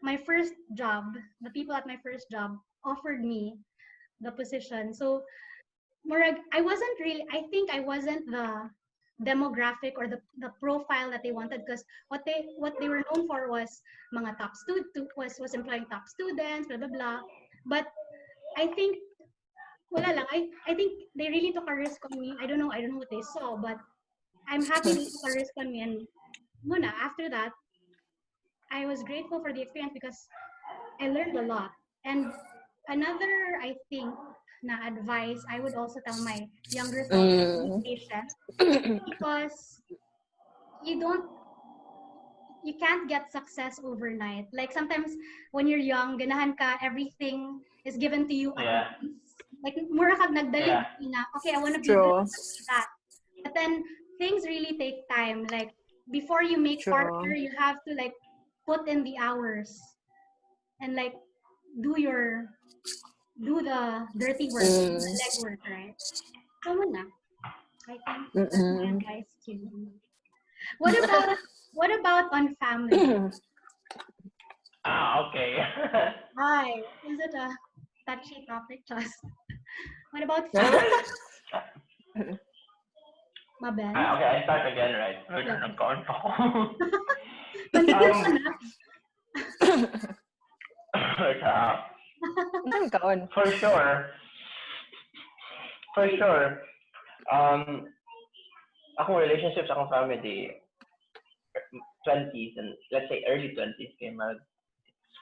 my 0.02 0.16
first 0.16 0.54
job 0.74 1.16
the 1.40 1.50
people 1.50 1.74
at 1.74 1.86
my 1.86 1.96
first 2.02 2.26
job 2.30 2.56
offered 2.84 3.24
me 3.24 3.56
the 4.20 4.32
position. 4.32 4.94
So 4.94 5.22
Murag, 6.06 6.38
I 6.52 6.60
wasn't 6.60 7.00
really 7.00 7.24
I 7.32 7.42
think 7.50 7.70
I 7.72 7.80
wasn't 7.80 8.30
the 8.30 8.70
demographic 9.24 9.96
or 9.96 10.06
the, 10.06 10.20
the 10.38 10.52
profile 10.60 11.10
that 11.10 11.22
they 11.22 11.32
wanted 11.32 11.64
because 11.64 11.82
what 12.08 12.20
they 12.26 12.44
what 12.58 12.74
they 12.78 12.88
were 12.88 13.02
known 13.08 13.26
for 13.26 13.48
was 13.48 13.80
mga 14.14 14.36
top 14.38 14.54
student 14.54 15.08
was 15.16 15.40
was 15.40 15.54
employing 15.54 15.86
top 15.90 16.06
students 16.06 16.68
blah 16.68 16.76
blah 16.76 16.92
blah. 16.92 17.20
But 17.64 17.86
I 18.56 18.68
think 18.68 18.98
wala 19.90 20.10
lang 20.12 20.26
I 20.30 20.50
I 20.66 20.74
think 20.74 20.92
they 21.14 21.28
really 21.30 21.52
took 21.52 21.68
a 21.70 21.74
risk 21.74 22.02
on 22.10 22.18
me 22.18 22.34
I 22.40 22.46
don't 22.46 22.58
know 22.58 22.72
I 22.72 22.80
don't 22.80 22.92
know 22.94 23.02
what 23.02 23.12
they 23.12 23.22
saw 23.22 23.56
but 23.56 23.78
I'm 24.48 24.64
happy 24.66 24.92
they 24.94 25.06
took 25.06 25.26
a 25.26 25.32
risk 25.32 25.52
on 25.58 25.70
me 25.72 25.82
and 25.82 26.06
muna 26.66 26.90
after 26.98 27.30
that 27.30 27.52
I 28.70 28.86
was 28.86 29.02
grateful 29.06 29.40
for 29.40 29.52
the 29.52 29.62
experience 29.62 29.94
because 29.94 30.18
I 31.00 31.08
learned 31.08 31.38
a 31.38 31.46
lot 31.46 31.70
and 32.04 32.32
another 32.88 33.62
I 33.62 33.74
think 33.90 34.10
na 34.66 34.82
advice 34.86 35.38
I 35.50 35.60
would 35.60 35.74
also 35.78 36.00
tell 36.02 36.18
my 36.18 36.48
younger 36.70 37.04
self 37.06 37.22
Mm. 37.22 37.78
be 37.84 37.96
patient 37.96 38.28
because 39.06 39.80
you 40.82 40.98
don't 40.98 41.30
you 42.66 42.74
can't 42.82 43.08
get 43.08 43.30
success 43.30 43.78
overnight. 43.84 44.46
Like 44.52 44.72
sometimes 44.72 45.14
when 45.52 45.68
you're 45.70 45.78
young, 45.78 46.18
ganahan 46.18 46.58
ka, 46.58 46.74
everything 46.82 47.62
is 47.86 47.94
given 47.96 48.26
to 48.26 48.34
you 48.34 48.50
Yeah. 48.58 48.90
once. 48.98 49.25
Like 49.66 49.82
mura 49.90 50.14
kag 50.14 50.30
nagdali 50.30 50.70
Yeah. 50.70 50.86
na, 51.02 51.26
okay, 51.34 51.50
I 51.50 51.58
want 51.58 51.74
to 51.74 51.82
be 51.82 51.90
True. 51.90 52.22
this, 52.22 52.62
that. 52.70 52.86
But 53.42 53.50
then 53.58 53.82
things 54.22 54.46
really 54.46 54.78
take 54.78 55.10
time. 55.10 55.42
Like 55.50 55.74
before 56.06 56.46
you 56.46 56.54
make 56.54 56.86
True. 56.86 56.94
partner, 56.94 57.34
you 57.34 57.50
have 57.58 57.82
to 57.90 57.98
like 57.98 58.14
put 58.62 58.86
in 58.86 59.02
the 59.02 59.18
hours 59.18 59.74
and 60.78 60.94
like 60.94 61.18
do 61.82 61.98
your 61.98 62.46
do 63.42 63.58
the 63.58 64.06
dirty 64.14 64.54
work, 64.54 64.62
Mm. 64.62 65.02
the 65.02 65.10
legwork, 65.18 65.60
right? 65.66 65.98
So 66.62 66.78
na. 66.86 67.10
I 67.90 67.98
think 67.98 69.02
advice 69.02 69.30
to 69.46 69.50
you. 69.50 69.90
What 70.78 70.94
about 70.94 71.26
what 71.74 71.90
about 71.90 72.30
on 72.30 72.54
family? 72.62 73.02
Ah, 74.86 75.26
okay. 75.26 75.58
Hi, 76.38 76.70
is 77.02 77.18
it 77.18 77.34
a 77.34 77.50
touchy 78.06 78.46
topic, 78.46 78.86
Just? 78.86 79.20
What 80.14 80.22
about 80.22 80.48
family? 80.54 80.86
Mabel? 83.60 83.92
Ah, 83.96 84.16
okay, 84.16 84.28
I 84.30 84.42
start 84.44 84.64
again, 84.70 84.92
right? 84.94 85.18
Wait, 85.32 85.46
Yeah. 85.46 85.60
nag-count 85.64 86.04
ako. 86.06 86.28
Nandito 87.72 88.04
Um, 88.04 88.20
ka 88.22 88.30
na. 88.32 88.52
Wait, 91.20 91.40
ah. 91.42 91.74
Saan? 92.92 93.18
For 93.32 93.46
sure. 93.56 94.12
For 95.96 96.06
sure. 96.20 96.46
Um, 97.32 97.88
akong 99.00 99.16
relationships, 99.20 99.68
akong 99.72 99.88
family, 99.88 100.52
20s 102.06 102.52
and 102.60 102.70
let's 102.92 103.08
say 103.08 103.24
early 103.26 103.50
20s 103.56 103.92
kay 103.98 104.12
mag 104.12 104.36
it's 104.36 104.55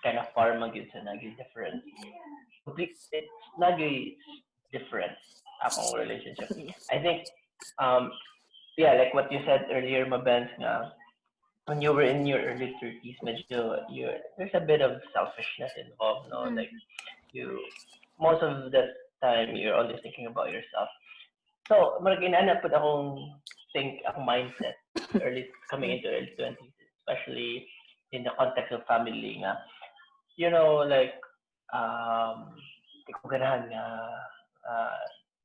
kind 0.04 0.20
of 0.20 0.28
far 0.36 0.54
mag 0.60 0.76
yun 0.76 0.86
sa 0.92 1.00
naging 1.00 1.34
different. 1.40 1.80
It's 2.78 3.32
naging 3.56 4.20
different 4.70 5.16
akong 5.64 5.96
relationship. 5.96 6.52
I 6.92 7.00
think, 7.00 7.24
um, 7.80 8.12
yeah, 8.76 8.94
like 9.00 9.16
what 9.16 9.32
you 9.32 9.40
said 9.48 9.66
earlier, 9.72 10.04
Mabens, 10.04 10.52
nga, 10.60 10.92
when 11.66 11.80
you 11.80 11.92
were 11.96 12.04
in 12.04 12.26
your 12.28 12.44
early 12.44 12.76
30s, 12.82 13.16
medyo, 13.24 13.80
you 13.88 14.12
there's 14.36 14.52
a 14.54 14.60
bit 14.60 14.84
of 14.84 15.00
selfishness 15.16 15.72
involved, 15.80 16.28
no? 16.28 16.44
Mm. 16.44 16.60
Like, 16.60 16.72
you, 17.32 17.58
most 18.20 18.42
of 18.42 18.70
the 18.70 18.92
time, 19.22 19.56
you're 19.56 19.74
only 19.74 19.96
thinking 20.02 20.26
about 20.26 20.52
yourself. 20.52 20.88
So, 21.68 21.96
marag 22.04 22.20
inana 22.20 22.60
po 22.60 22.68
akong 22.68 23.40
think, 23.72 24.04
akong 24.04 24.28
mindset, 24.28 24.76
early, 25.24 25.48
coming 25.72 25.96
into 25.96 26.12
early 26.12 26.36
20s, 26.36 26.76
especially 27.00 27.64
in 28.12 28.22
the 28.22 28.36
context 28.36 28.72
of 28.76 28.84
family 28.84 29.40
nga. 29.40 29.56
You 30.36 30.50
know, 30.50 30.82
like, 30.82 31.14
um, 31.72 32.54
di 33.06 33.12
ko 33.14 33.30
nga, 33.30 33.62
uh, 34.66 35.04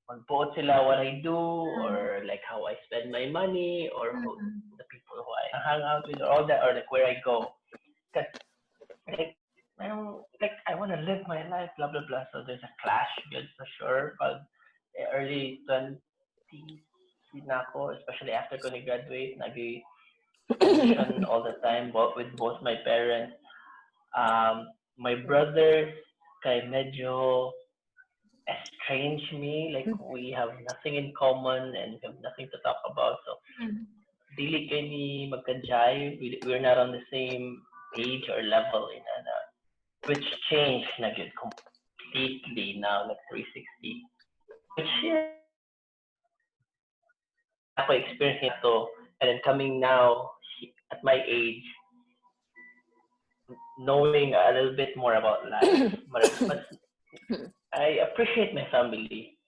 magbuot 0.10 0.55
sila 0.58 0.86
what 0.86 0.98
I 0.98 1.22
do, 1.22 1.38
or 1.86 2.25
like 2.25 2.41
how 2.41 2.65
I 2.65 2.74
spend 2.89 3.12
my 3.12 3.29
money, 3.29 3.89
or 3.93 4.17
who, 4.17 4.34
Mm-mm. 4.34 4.77
the 4.77 4.86
people 4.89 5.22
who 5.22 5.29
I 5.29 5.46
hang 5.62 5.84
out 5.86 6.08
with, 6.10 6.22
or 6.22 6.29
all 6.29 6.46
that, 6.48 6.65
or 6.65 6.74
like 6.74 6.89
where 6.91 7.05
I 7.05 7.22
go. 7.22 7.53
Because, 8.10 8.29
like, 9.05 9.38
I 9.79 9.88
don't, 9.88 10.25
like, 10.41 10.58
I 10.67 10.74
want 10.74 10.91
to 10.91 11.01
live 11.05 11.22
my 11.27 11.48
life, 11.48 11.69
blah, 11.77 11.91
blah, 11.91 12.01
blah. 12.10 12.25
So 12.34 12.43
there's 12.46 12.65
a 12.65 12.74
clash, 12.81 13.13
good 13.31 13.48
for 13.55 13.65
sure. 13.77 14.17
But 14.19 14.43
early 15.13 15.62
20s 15.69 16.01
na 17.46 17.62
ako, 17.69 17.93
especially 17.93 18.34
after 18.34 18.58
ko 18.58 18.74
graduate 18.74 19.38
nag 19.38 19.55
tension 20.58 21.24
all 21.29 21.46
the 21.46 21.62
time 21.62 21.93
both 21.93 22.17
with 22.17 22.34
both 22.36 22.58
my 22.65 22.75
parents. 22.84 23.38
Um, 24.17 24.73
my 25.00 25.16
brothers 25.16 25.96
kay 26.44 26.68
medyo 26.68 27.50
estrange 28.46 29.24
me. 29.34 29.72
Like, 29.72 29.88
we 30.04 30.30
have 30.36 30.52
nothing 30.68 30.96
in 31.00 31.16
common 31.16 31.72
and 31.76 31.96
we 31.96 32.00
have 32.04 32.20
nothing 32.20 32.52
to 32.52 32.58
talk 32.68 32.80
about. 32.92 33.18
So, 33.26 33.32
Mm. 33.64 33.88
dili 34.38 34.68
kay 34.68 34.82
ni 34.88 35.06
magka-jive. 35.32 36.20
We, 36.20 36.40
we're 36.46 36.64
not 36.64 36.78
on 36.78 36.92
the 36.92 37.04
same 37.12 37.64
page 37.96 38.28
or 38.30 38.44
level 38.44 38.92
in 38.92 39.04
ana. 39.04 39.38
Which 40.08 40.24
changed 40.52 40.92
na 41.00 41.12
gyud 41.12 41.32
completely 41.36 42.80
now, 42.80 43.08
like 43.08 43.20
360. 43.32 44.04
Which 44.80 44.94
yeah, 45.04 45.36
ako 47.80 47.96
experience 47.96 48.44
ito 48.44 48.92
and 49.20 49.28
then 49.28 49.40
coming 49.44 49.80
now 49.80 50.36
at 50.92 51.00
my 51.04 51.20
age 51.24 51.64
knowing 53.80 54.36
a 54.36 54.52
little 54.52 54.76
bit 54.76 54.96
more 54.96 55.15
about 55.15 55.48
life 55.50 55.96
but, 56.13 56.28
but 56.48 56.62
I 57.74 58.04
appreciate 58.12 58.54
my 58.54 58.68
family 58.72 59.39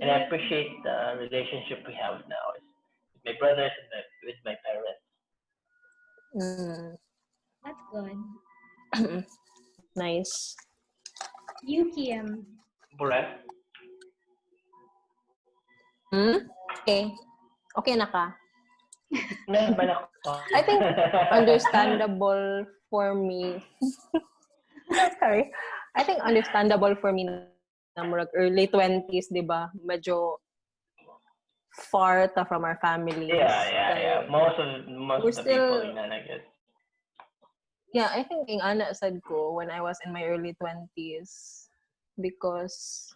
and 0.00 0.10
I 0.10 0.26
appreciate 0.26 0.70
the 0.82 1.14
relationship 1.22 1.86
we 1.86 1.94
have 1.94 2.26
now 2.28 2.44
with 2.54 3.22
my 3.24 3.34
brothers 3.38 3.70
and 3.70 3.88
my, 3.94 4.02
with 4.26 4.38
my 4.44 4.56
parents 4.66 5.02
Mm. 6.36 6.96
That's 7.64 7.82
good. 7.92 9.24
nice. 9.96 10.56
You, 11.64 11.90
Kim. 11.94 12.46
Correct? 13.00 13.48
Hmm? 16.12 16.48
Okay. 16.82 17.12
Okay 17.76 17.94
na 17.96 18.08
ka. 18.08 18.32
I 20.52 20.60
think 20.62 20.82
understandable 21.32 22.66
for 22.90 23.14
me. 23.14 23.64
Sorry. 25.20 25.50
I 25.96 26.02
think 26.04 26.20
understandable 26.20 26.94
for 27.00 27.12
me 27.12 27.24
na 27.24 28.02
murag 28.04 28.28
early 28.36 28.68
20s, 28.68 29.32
di 29.32 29.40
ba? 29.42 29.72
Medyo 29.80 30.38
far 31.90 32.28
ta 32.28 32.44
from 32.44 32.64
our 32.64 32.78
families. 32.82 33.30
yeah, 33.32 33.64
yeah, 33.70 33.92
yeah. 33.98 34.20
Most 34.30 34.58
of 34.58 34.66
most 34.88 35.22
of 35.38 35.44
the 35.44 35.50
people 35.50 35.80
still- 35.80 35.82
in 35.88 35.96
Nanagat. 35.96 36.42
Yeah, 37.96 38.12
I 38.12 38.20
think 38.20 38.52
yung 38.52 38.60
ana 38.60 38.92
said 38.92 39.16
ko 39.24 39.56
when 39.56 39.72
I 39.72 39.80
was 39.80 39.96
in 40.04 40.12
my 40.12 40.20
early 40.28 40.52
20s 40.60 41.72
because 42.20 43.08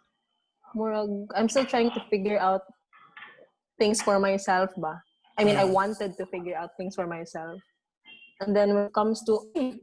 murag, 0.72 1.28
I'm 1.36 1.52
still 1.52 1.68
trying 1.68 1.92
to 1.92 2.00
figure 2.08 2.40
out 2.40 2.64
things 3.76 4.00
for 4.00 4.16
myself 4.16 4.72
ba. 4.80 5.04
I 5.38 5.44
mean, 5.44 5.56
I 5.56 5.64
wanted 5.64 6.16
to 6.18 6.26
figure 6.26 6.56
out 6.56 6.76
things 6.76 6.94
for 6.94 7.06
myself. 7.06 7.60
And 8.40 8.54
then 8.54 8.74
when 8.74 8.84
it 8.86 8.92
comes 8.92 9.22
to 9.24 9.40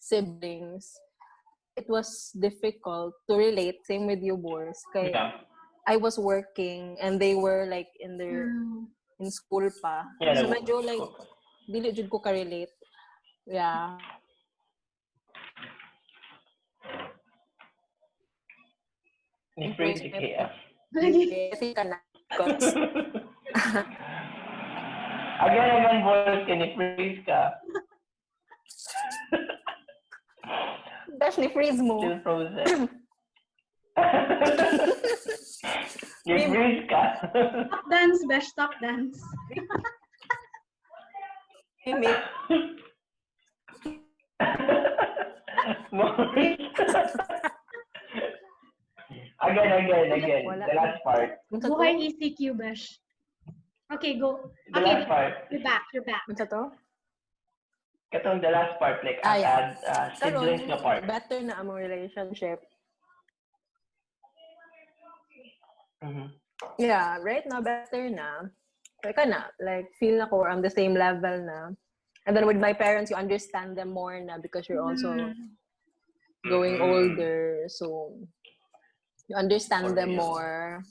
siblings, 0.00 0.92
it 1.76 1.86
was 1.88 2.30
difficult 2.38 3.14
to 3.30 3.36
relate. 3.36 3.76
Same 3.86 4.06
with 4.06 4.20
you, 4.20 4.36
boys. 4.36 4.76
Kaya 4.92 5.10
Yeah. 5.10 5.30
I 5.88 5.96
was 5.96 6.18
working 6.18 6.94
and 7.02 7.18
they 7.18 7.34
were 7.34 7.66
like 7.66 7.90
in 7.98 8.14
their 8.18 8.46
Mm. 8.52 8.86
in 9.18 9.30
school 9.30 9.66
pa. 9.82 10.06
Yeah, 10.20 10.34
so 10.38 10.46
nag- 10.46 10.62
medyo 10.62 10.78
like 10.82 11.02
dili 11.66 11.90
jud 11.94 12.06
ko 12.10 12.18
ka-relate. 12.22 12.70
Yeah. 13.46 13.98
Ni 19.58 19.74
Free 19.76 19.94
si 19.96 20.08
KF. 20.08 20.50
Kasi 20.92 21.66
ka 21.74 21.84
na. 21.84 21.98
Because, 25.42 25.58
Again, 25.58 25.82
again, 25.82 26.06
boys, 26.06 26.46
can 26.46 26.62
you 26.62 26.70
freeze 26.76 27.18
ka? 27.26 27.50
Dash 31.18 31.34
ni 31.38 31.48
freeze 31.50 31.82
mo. 31.82 31.98
Still 31.98 32.20
frozen. 32.22 32.86
you 36.30 36.38
freeze 36.46 36.86
ka. 36.86 37.26
Stop 37.26 37.90
dance, 37.90 38.22
best 38.30 38.54
stop 38.54 38.70
dance. 38.78 39.18
Mimic. 41.86 42.22
Maurice. 45.90 46.70
again, 49.42 49.72
again, 49.74 50.06
again. 50.14 50.46
Wala. 50.46 50.70
The 50.70 50.74
last 50.78 51.02
part. 51.02 51.42
Unsa 51.50 51.66
to? 51.66 51.74
Buhay 51.74 51.98
ECQ, 52.14 52.54
besh. 52.54 53.01
Okay, 53.94 54.16
go. 54.18 54.50
The 54.72 54.80
Okay, 54.80 54.88
last 54.88 55.08
part. 55.08 55.32
you're 55.50 55.62
back, 55.62 55.82
you're 55.92 56.04
back. 56.04 56.22
Unsa 56.30 56.48
to? 56.48 56.72
Katong 58.12 58.40
the 58.40 58.48
last 58.52 58.78
part, 58.78 59.04
like, 59.04 59.20
Ah, 59.24 59.36
yeah. 59.36 59.56
add 59.56 59.68
uh, 59.88 60.06
siblings 60.16 60.64
Karon, 60.64 60.68
na 60.68 60.76
part. 60.80 61.00
better 61.08 61.38
na 61.40 61.60
among 61.60 61.76
relationship. 61.80 62.60
Mhm. 66.04 66.28
Yeah, 66.78 67.16
right 67.22 67.44
now 67.46 67.60
better 67.62 68.10
na. 68.10 68.48
Like 69.04 69.18
na, 69.26 69.50
like 69.60 69.88
feel 69.98 70.18
na 70.18 70.26
ko 70.28 70.42
we're 70.44 70.52
on 70.52 70.62
the 70.62 70.70
same 70.72 70.94
level 70.94 71.42
na. 71.42 71.72
And 72.26 72.36
then 72.36 72.46
with 72.46 72.58
my 72.58 72.72
parents, 72.72 73.10
you 73.10 73.16
understand 73.18 73.74
them 73.76 73.90
more 73.90 74.18
na 74.20 74.38
because 74.38 74.68
you're 74.68 74.82
also 74.82 75.10
Mm. 75.10 75.56
going 76.48 76.78
Mhm. 76.78 76.86
older. 76.86 77.66
So, 77.66 78.14
you 79.26 79.34
understand 79.36 79.94
For 79.94 79.96
them 79.98 80.14
real. 80.14 80.22
more 80.22 80.82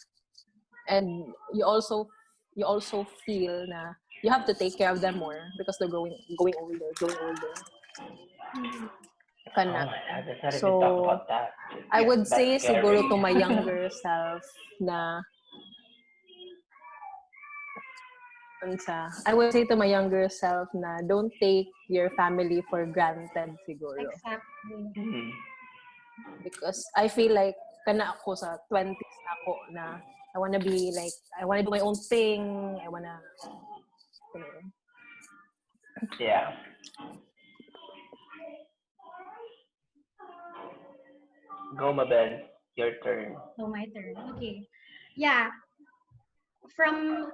and 0.88 1.32
you 1.56 1.64
also 1.64 2.08
you 2.56 2.66
also 2.66 3.06
feel 3.26 3.66
na 3.68 3.94
you 4.24 4.30
have 4.30 4.46
to 4.46 4.54
take 4.54 4.78
care 4.78 4.92
of 4.92 5.02
them 5.02 5.18
more 5.18 5.40
because 5.58 5.78
they're 5.80 5.90
growing 5.92 6.16
going 6.38 6.56
older 6.60 6.90
going 7.00 7.18
older. 7.22 7.54
Oh 8.56 9.52
kana 9.56 9.86
my 9.88 10.00
God, 10.08 10.24
let's 10.28 10.44
not 10.44 10.54
even 10.54 10.60
So, 10.60 10.72
talk. 10.80 11.28
I 11.92 12.00
would 12.02 12.24
That's 12.24 12.36
say 12.36 12.56
scary. 12.60 12.76
siguro 12.80 13.10
to 13.10 13.16
my 13.18 13.32
younger 13.36 13.90
self 13.90 14.44
na 14.80 15.20
unsa 18.64 19.10
I 19.26 19.34
would 19.34 19.52
say 19.52 19.66
to 19.66 19.76
my 19.76 19.90
younger 19.90 20.30
self 20.30 20.70
na 20.74 21.02
don't 21.04 21.34
take 21.42 21.68
your 21.90 22.10
family 22.16 22.62
for 22.70 22.86
granted 22.86 23.58
siguro 23.68 24.06
Exactly. 24.06 24.92
Mhm. 24.96 25.32
because 26.46 26.86
I 26.98 27.08
feel 27.10 27.34
like 27.34 27.58
kana 27.86 28.14
ako 28.18 28.38
sa 28.38 28.58
20s 28.70 29.16
na 29.26 29.32
ako 29.42 29.54
na 29.74 29.86
I 30.36 30.40
wanna 30.40 30.60
be 30.60 30.92
like 30.96 31.14
I 31.40 31.46
wanna 31.46 31.64
do 31.64 31.70
my 31.70 31.80
own 31.80 31.96
thing 31.96 32.80
I 32.84 32.90
wanna 32.90 33.20
you 34.34 34.42
know, 34.42 34.48
Yeah. 36.20 36.56
Go, 41.78 41.94
Mabel. 41.94 42.40
Your 42.76 42.92
turn. 43.04 43.36
So 43.60 43.68
my 43.68 43.86
turn. 43.94 44.16
Okay. 44.36 44.68
Yeah. 45.16 45.50
From 46.76 47.32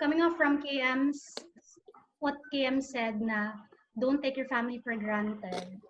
coming 0.00 0.22
off 0.22 0.36
from 0.36 0.62
KM's 0.62 1.34
what 2.18 2.34
KM 2.52 2.82
said 2.82 3.20
na 3.20 3.52
don't 4.00 4.22
take 4.22 4.36
your 4.36 4.48
family 4.48 4.80
for 4.82 4.94
granted. 4.96 5.80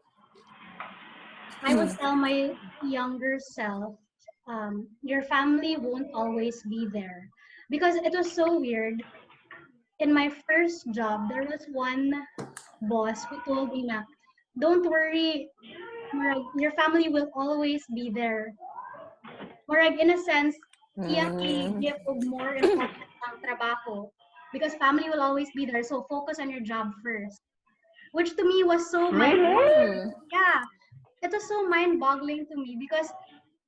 I 1.64 1.74
would 1.74 1.88
hmm. 1.88 1.96
tell 1.96 2.16
my 2.16 2.52
younger 2.84 3.38
self, 3.40 3.96
um, 4.46 4.88
your 5.02 5.22
family 5.22 5.76
won't 5.76 6.08
always 6.14 6.62
be 6.64 6.86
there. 6.92 7.28
Because 7.70 7.96
it 7.96 8.12
was 8.12 8.32
so 8.32 8.60
weird. 8.60 9.02
In 10.00 10.12
my 10.12 10.30
first 10.46 10.90
job, 10.92 11.28
there 11.28 11.44
was 11.44 11.66
one 11.72 12.12
boss 12.82 13.24
who 13.24 13.40
told 13.44 13.72
me 13.72 13.86
na, 13.86 14.02
don't 14.58 14.88
worry, 14.88 15.48
Murag, 16.14 16.44
your 16.56 16.72
family 16.72 17.08
will 17.08 17.30
always 17.34 17.84
be 17.94 18.10
there. 18.10 18.54
Murag, 19.70 19.98
in 19.98 20.10
a 20.10 20.18
sense, 20.18 20.56
iya 21.08 21.26
mm, 21.26 21.80
give 21.82 21.98
og 22.06 22.22
more 22.30 22.54
important 22.54 23.10
ang 23.26 23.36
trabaho 23.42 24.06
because 24.54 24.78
family 24.78 25.10
will 25.10 25.22
always 25.22 25.50
be 25.56 25.66
there. 25.66 25.82
So 25.82 26.06
focus 26.06 26.38
on 26.38 26.50
your 26.50 26.62
job 26.62 26.94
first. 27.02 27.42
Which 28.14 28.36
to 28.38 28.44
me 28.46 28.62
was 28.62 28.86
so 28.92 29.10
mind 29.10 29.42
mm, 29.42 30.12
yeah. 30.30 30.62
It 31.24 31.32
was 31.32 31.48
so 31.48 31.64
mind-boggling 31.66 32.52
to 32.52 32.56
me 32.60 32.76
because 32.76 33.08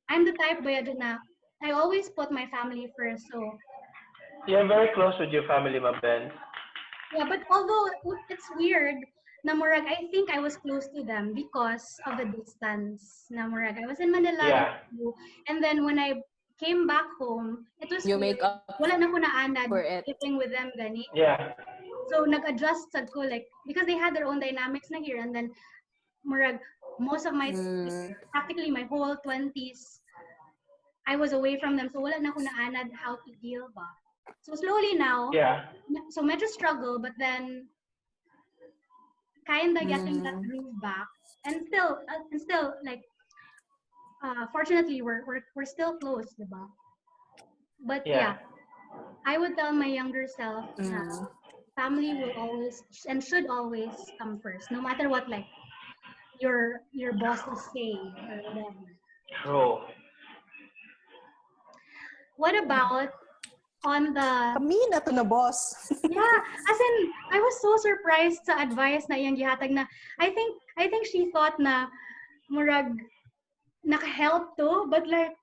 I'm 0.08 0.24
the 0.24 0.32
type 0.32 0.62
ba 0.62 0.82
na 0.94 1.18
I 1.62 1.72
always 1.72 2.08
put 2.10 2.30
my 2.30 2.46
family 2.46 2.92
first. 2.96 3.26
So 3.32 3.58
You're 4.46 4.66
very 4.68 4.88
close 4.94 5.14
with 5.18 5.30
your 5.30 5.46
family, 5.46 5.80
Mabel. 5.80 6.30
yeah, 7.14 7.26
but 7.28 7.42
although 7.50 7.88
it's 8.30 8.46
weird, 8.58 8.94
na 9.42 9.54
murag, 9.54 9.86
I 9.86 10.06
think 10.10 10.30
I 10.30 10.38
was 10.38 10.56
close 10.56 10.86
to 10.94 11.02
them 11.02 11.34
because 11.34 11.98
of 12.06 12.18
the 12.18 12.26
distance. 12.30 13.26
Na 13.30 13.46
murag, 13.50 13.78
I 13.82 13.86
was 13.86 13.98
in 13.98 14.10
Manila, 14.12 14.46
Yeah. 14.46 14.78
and 15.48 15.62
then 15.62 15.82
when 15.84 15.98
I 15.98 16.22
came 16.62 16.86
back 16.86 17.06
home, 17.18 17.66
it 17.80 17.90
was 17.90 18.06
you 18.06 18.18
weird. 18.18 18.38
make 18.38 18.42
up 18.44 18.64
wala 18.78 18.96
na 18.96 19.10
ko 19.10 19.18
naanad 19.18 19.68
for 19.68 19.82
it 19.82 20.06
living 20.06 20.38
with 20.38 20.50
them 20.54 20.70
gani. 20.78 21.04
Yeah. 21.14 21.52
So 22.08 22.22
nag-adjust 22.24 22.92
sad 22.94 23.10
ko 23.10 23.26
like 23.26 23.50
because 23.66 23.86
they 23.90 23.98
had 23.98 24.14
their 24.14 24.26
own 24.30 24.38
dynamics 24.38 24.88
na 24.94 25.02
here 25.02 25.18
and 25.20 25.34
then 25.34 25.50
murag 26.26 26.58
most 26.98 27.26
of 27.26 27.34
my 27.34 27.52
mm, 27.52 28.14
practically 28.32 28.70
my 28.70 28.84
whole 28.84 29.16
20s 29.24 30.00
I 31.06 31.16
was 31.16 31.32
away 31.32 31.58
from 31.60 31.76
them 31.76 31.88
so 31.92 32.00
wala 32.00 32.18
na 32.20 32.32
ko 32.32 32.40
naanad 32.40 32.90
how 32.92 33.16
to 33.16 33.30
deal 33.42 33.68
ba. 33.74 33.86
So 34.42 34.54
slowly 34.54 34.94
now 34.94 35.30
Yeah. 35.32 35.62
so 36.10 36.22
medyo 36.22 36.46
struggle 36.48 36.98
but 36.98 37.12
then 37.18 37.68
kinda 39.46 39.84
getting 39.86 40.22
that 40.22 40.34
Mm. 40.34 40.44
groove 40.46 40.80
back 40.82 41.08
and 41.44 41.66
still 41.66 42.02
uh, 42.10 42.22
and 42.32 42.40
still 42.40 42.74
like 42.84 43.02
uh 44.24 44.46
fortunately 44.52 45.02
we're 45.02 45.24
we're, 45.26 45.44
we're 45.54 45.64
still 45.68 45.96
close 45.98 46.34
diba? 46.38 46.68
But 47.86 48.06
yeah. 48.06 48.34
Yeah. 48.34 48.36
I 49.26 49.38
would 49.38 49.56
tell 49.56 49.72
my 49.72 49.86
younger 49.86 50.26
self 50.26 50.66
na 50.78 51.02
mm, 51.02 51.26
family 51.76 52.14
will 52.14 52.32
always 52.36 52.82
and 53.08 53.22
should 53.22 53.46
always 53.48 54.12
come 54.20 54.38
first, 54.40 54.70
no 54.70 54.80
matter 54.80 55.08
what 55.08 55.28
like 55.28 55.46
your 56.40 56.80
your 56.92 57.12
bosses 57.14 57.60
say 57.72 57.94
or 57.94 58.36
whatever. 58.44 58.90
True. 59.42 59.78
What 62.36 62.52
about 62.52 63.10
on 63.86 64.12
the 64.12 64.58
Kami 64.58 64.78
na 64.90 64.98
to 64.98 65.12
na 65.14 65.22
boss. 65.22 65.58
yeah, 66.04 66.38
as 66.68 66.78
in 66.78 66.94
I 67.30 67.38
was 67.38 67.54
so 67.62 67.78
surprised 67.78 68.42
sa 68.42 68.58
advice 68.58 69.06
na 69.06 69.16
iyang 69.16 69.38
gihatag 69.38 69.70
na 69.70 69.86
I 70.18 70.34
think 70.34 70.58
I 70.74 70.90
think 70.90 71.06
she 71.06 71.30
thought 71.30 71.56
na 71.62 71.86
murag 72.50 72.98
naka-help 73.86 74.58
to 74.58 74.90
but 74.90 75.06
like 75.06 75.38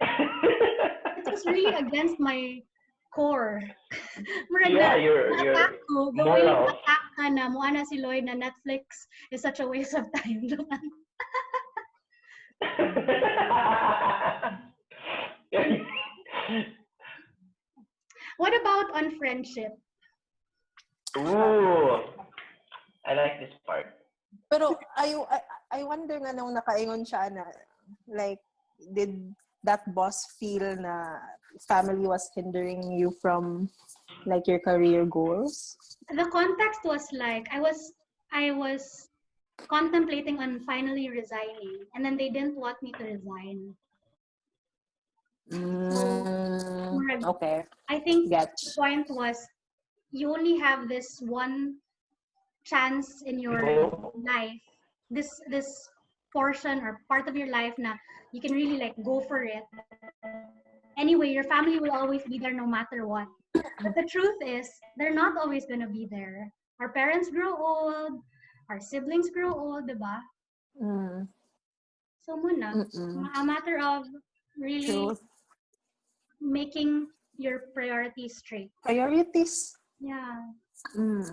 it 0.00 1.26
was 1.26 1.42
really 1.44 1.74
against 1.74 2.22
my 2.22 2.62
core. 3.10 3.58
murag 4.54 4.72
yeah, 4.78 4.94
na 4.94 5.02
you're 5.02 5.34
you're 5.42 5.52
attack 5.52 5.74
ko, 5.90 6.14
the 6.14 6.22
way 6.22 6.46
moral. 6.46 6.70
attack 6.70 6.99
ka 7.20 7.28
na, 7.28 7.52
mukha 7.52 7.76
na 7.76 7.84
si 7.84 8.00
Lloyd 8.00 8.24
na 8.24 8.32
Netflix 8.32 9.04
is 9.28 9.44
such 9.44 9.60
a 9.60 9.68
waste 9.68 9.92
of 9.92 10.08
time. 10.16 10.48
what 18.40 18.56
about 18.56 18.88
on 18.96 19.12
friendship? 19.20 19.76
Ooh. 21.20 22.00
I 23.04 23.12
like 23.12 23.36
this 23.40 23.52
part. 23.68 23.86
Pero 24.48 24.78
I, 24.96 25.12
I, 25.28 25.40
I 25.80 25.84
wonder 25.84 26.16
nga 26.16 26.32
nung 26.32 26.56
nakaingon 26.56 27.04
siya 27.04 27.28
na, 27.28 27.44
like, 28.08 28.40
did 28.96 29.12
that 29.64 29.82
boss 29.94 30.36
feel 30.38 30.76
na 30.76 31.18
family 31.68 32.06
was 32.06 32.30
hindering 32.34 32.92
you 32.92 33.12
from 33.20 33.68
like 34.26 34.46
your 34.46 34.60
career 34.60 35.04
goals? 35.04 35.76
The 36.08 36.26
context 36.32 36.80
was 36.84 37.06
like 37.12 37.48
I 37.52 37.60
was 37.60 37.92
I 38.32 38.52
was 38.52 39.08
contemplating 39.68 40.38
on 40.38 40.60
finally 40.60 41.10
resigning 41.10 41.84
and 41.94 42.04
then 42.04 42.16
they 42.16 42.30
didn't 42.30 42.56
want 42.56 42.82
me 42.82 42.92
to 42.92 43.04
resign. 43.04 43.74
Mm, 45.50 47.24
okay. 47.24 47.64
I 47.88 47.98
think 47.98 48.30
Get. 48.30 48.54
the 48.56 48.72
point 48.78 49.06
was 49.10 49.36
you 50.12 50.30
only 50.30 50.58
have 50.58 50.88
this 50.88 51.20
one 51.20 51.76
chance 52.64 53.22
in 53.26 53.38
your 53.38 53.60
Go. 53.60 54.12
life 54.14 54.60
this 55.10 55.28
this 55.50 55.88
portion 56.32 56.80
or 56.80 57.00
part 57.08 57.28
of 57.28 57.36
your 57.36 57.50
life 57.50 57.74
na 57.78 57.94
you 58.32 58.40
can 58.40 58.52
really 58.52 58.78
like 58.78 58.94
go 59.04 59.20
for 59.20 59.42
it 59.42 59.64
anyway 60.98 61.28
your 61.30 61.44
family 61.44 61.78
will 61.78 61.90
always 61.92 62.22
be 62.28 62.38
there 62.38 62.54
no 62.54 62.66
matter 62.66 63.06
what 63.06 63.26
but 63.82 63.94
the 63.98 64.06
truth 64.10 64.38
is 64.44 64.70
they're 64.96 65.14
not 65.14 65.36
always 65.36 65.66
going 65.66 65.80
to 65.80 65.90
be 65.90 66.06
there 66.10 66.50
our 66.80 66.90
parents 66.92 67.30
grow 67.30 67.56
old 67.56 68.22
our 68.70 68.78
siblings 68.80 69.30
grow 69.30 69.52
old 69.54 69.88
diba 69.88 70.18
Mm, 70.80 71.26
so 72.24 72.38
muna 72.40 72.72
mm-mm. 72.72 73.26
a 73.36 73.42
matter 73.44 73.76
of 73.82 74.06
really 74.56 75.10
making 76.40 77.10
your 77.36 77.68
priorities 77.74 78.38
straight 78.38 78.70
Priorities. 78.86 79.76
yeah 80.00 80.40
Mm. 80.96 81.26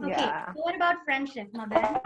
okay 0.00 0.30
Yeah. 0.30 0.54
so 0.54 0.62
what 0.64 0.72
about 0.78 1.04
friendship 1.04 1.50
Mabel? 1.52 2.00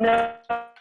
No. 0.00 0.75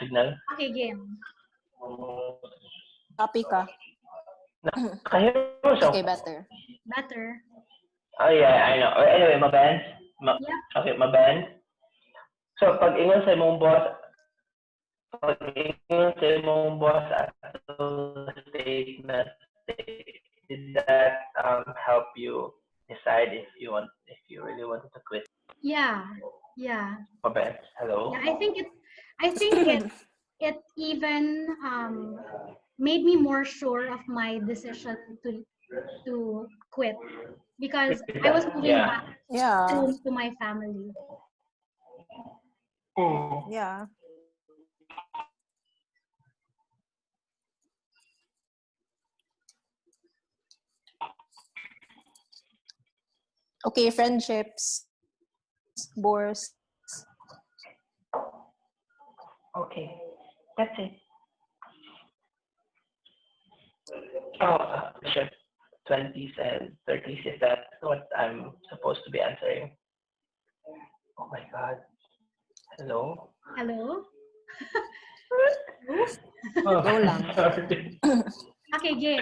Signal. 0.00 0.34
okay 0.56 0.72
game 0.72 1.20
Copy 3.20 3.44
ka. 3.44 3.68
Kayo 5.12 5.32
so. 5.76 5.92
okay 5.92 6.00
better 6.00 6.48
better 6.88 7.36
Oh 8.20 8.28
yeah, 8.28 8.68
I 8.68 8.76
know. 8.76 8.92
Anyway, 9.00 9.40
maband. 9.40 9.80
Ma- 10.20 10.36
Yeah. 10.36 10.60
Okay, 10.76 10.92
maband. 10.92 11.56
So, 12.60 12.76
pag 12.76 13.00
ingon 13.00 13.24
sa 13.24 13.32
imong 13.32 13.56
boss, 13.56 13.96
pag 15.24 15.40
ingon 15.56 16.12
sa 16.20 16.26
imong 16.36 16.76
boss 16.76 17.06
at 17.16 17.32
statement, 18.52 19.28
did 20.52 20.76
that 20.84 21.32
um, 21.40 21.64
help 21.80 22.12
you 22.12 22.52
decide 22.92 23.32
if 23.32 23.48
you 23.56 23.72
want, 23.72 23.88
if 24.04 24.20
you 24.28 24.44
really 24.44 24.68
wanted 24.68 24.92
to 24.92 25.00
quit? 25.08 25.24
Yeah, 25.64 26.04
yeah. 26.60 27.00
Mabet, 27.24 27.64
hello? 27.80 28.12
Yeah, 28.12 28.20
I 28.20 28.36
think 28.36 28.60
it 28.60 28.68
I 29.20 29.30
think 29.30 29.54
it 29.68 29.84
it 30.40 30.56
even 30.76 31.46
um, 31.64 32.18
made 32.78 33.04
me 33.04 33.16
more 33.16 33.44
sure 33.44 33.92
of 33.92 34.00
my 34.08 34.40
decision 34.40 34.96
to 35.22 35.44
to 36.06 36.46
quit 36.72 36.96
because 37.60 38.02
I 38.24 38.30
was 38.30 38.46
moving 38.54 38.80
Yeah. 38.80 38.86
back 38.88 39.04
Yeah. 39.30 39.68
home 39.68 39.98
to 40.04 40.10
my 40.10 40.32
family. 40.40 40.90
Mm. 42.98 43.44
Yeah. 43.52 43.86
Okay, 53.66 53.90
friendships. 53.90 54.88
Bors. 55.96 56.56
Okay, 59.56 59.90
that's 60.56 60.70
it. 60.78 60.92
Oh, 64.40 64.46
uh, 64.46 64.92
sure. 65.12 65.28
20s 65.90 66.30
and 66.38 66.70
30s, 66.88 67.26
is 67.34 67.40
that 67.40 67.58
what 67.80 68.06
I'm 68.16 68.52
supposed 68.70 69.00
to 69.04 69.10
be 69.10 69.20
answering? 69.20 69.72
Oh 71.18 71.28
my 71.32 71.40
god. 71.52 71.78
Hello? 72.78 73.30
Hello? 73.56 74.02
Oh, 76.66 76.80
Go 76.82 76.98
lang. 76.98 77.32
sorry. 77.34 78.00
Okay, 78.76 78.94
game. 78.98 79.20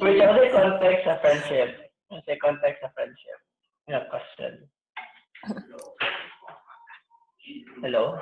Wait, 0.00 0.18
what's 0.20 0.40
the 0.40 0.50
context 0.52 1.06
of 1.08 1.20
friendship? 1.22 1.90
What's 2.08 2.26
the 2.26 2.36
context 2.36 2.82
of 2.84 2.90
friendship? 2.94 3.38
Yeah, 3.88 4.04
question. 4.10 4.68
Hello? 7.82 8.18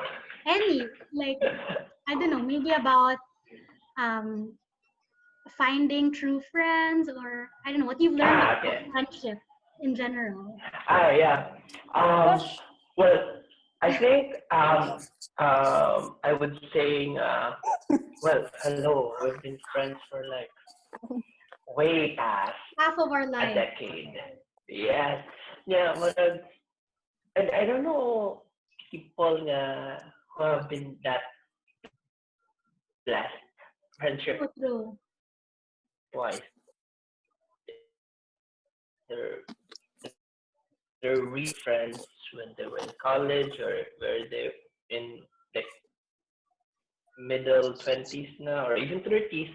Any 0.46 0.86
like 1.12 1.38
I 2.08 2.14
don't 2.14 2.30
know, 2.30 2.40
maybe 2.40 2.70
about 2.70 3.18
um 3.98 4.52
finding 5.56 6.12
true 6.12 6.40
friends 6.52 7.08
or 7.08 7.48
I 7.64 7.70
don't 7.70 7.80
know 7.80 7.86
what 7.86 8.00
you've 8.00 8.14
learned 8.14 8.42
Ah, 8.42 8.58
about 8.60 8.64
okay. 8.66 8.86
friendship 8.92 9.38
in 9.80 9.94
general. 9.94 10.56
Ah, 10.88 11.10
yeah. 11.10 11.48
Um, 11.94 12.40
well, 12.96 13.42
I 13.82 13.92
think 13.96 14.34
um, 14.50 14.98
um, 15.38 16.16
I 16.24 16.32
would 16.38 16.58
say, 16.72 17.14
uh, 17.16 17.52
well, 18.22 18.44
hello. 18.62 19.12
We've 19.22 19.42
been 19.42 19.58
friends 19.72 19.96
for 20.10 20.22
like 20.28 20.50
way 21.76 22.14
past 22.16 22.54
Half 22.78 22.94
of 22.98 23.12
our 23.12 23.30
life, 23.30 23.50
a 23.52 23.54
life. 23.54 23.54
decade. 23.54 24.14
Yes. 24.68 25.24
Yeah, 25.66 25.98
well, 25.98 26.14
and 27.36 27.50
I 27.54 27.64
don't 27.64 27.82
know 27.84 28.42
people 28.90 29.42
nga 29.44 29.98
who 30.36 30.44
have 30.44 30.68
been 30.68 30.96
that 31.04 31.22
blessed 33.06 33.42
friendship 33.98 34.40
true. 34.58 34.96
wise. 36.14 36.40
They're 39.08 39.42
they're 41.02 41.24
real 41.24 41.52
friends 41.64 42.04
when 42.34 42.54
they 42.56 42.66
were 42.66 42.78
in 42.78 42.92
college 43.00 43.54
or 43.60 43.74
where 43.98 44.28
they 44.30 44.50
in 44.90 45.20
like 45.54 45.70
middle 47.18 47.74
twenties 47.78 48.28
now 48.40 48.66
or 48.68 48.76
even 48.76 49.00
thirties, 49.00 49.48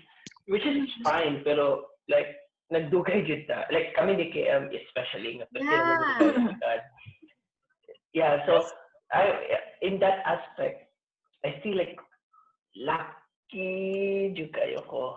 which 0.48 0.66
is 0.66 0.90
fine. 1.04 1.42
Pero 1.46 1.86
like 2.10 2.36
nagdugay 2.74 3.26
jud 3.28 3.46
ta. 3.48 3.64
Like 3.72 3.94
kami 3.96 4.18
ni 4.18 4.34
KM 4.34 4.74
especially 4.74 5.42
Yeah. 5.54 6.58
God. 6.64 6.82
Yeah, 8.14 8.46
so 8.46 8.62
I 9.14 9.24
in 9.86 10.00
that 10.00 10.26
aspect, 10.26 10.90
I 11.46 11.62
feel 11.62 11.78
like 11.78 11.96
lucky 12.76 14.34
jud 14.34 14.50
kayo 14.50 14.82
ko. 14.90 15.14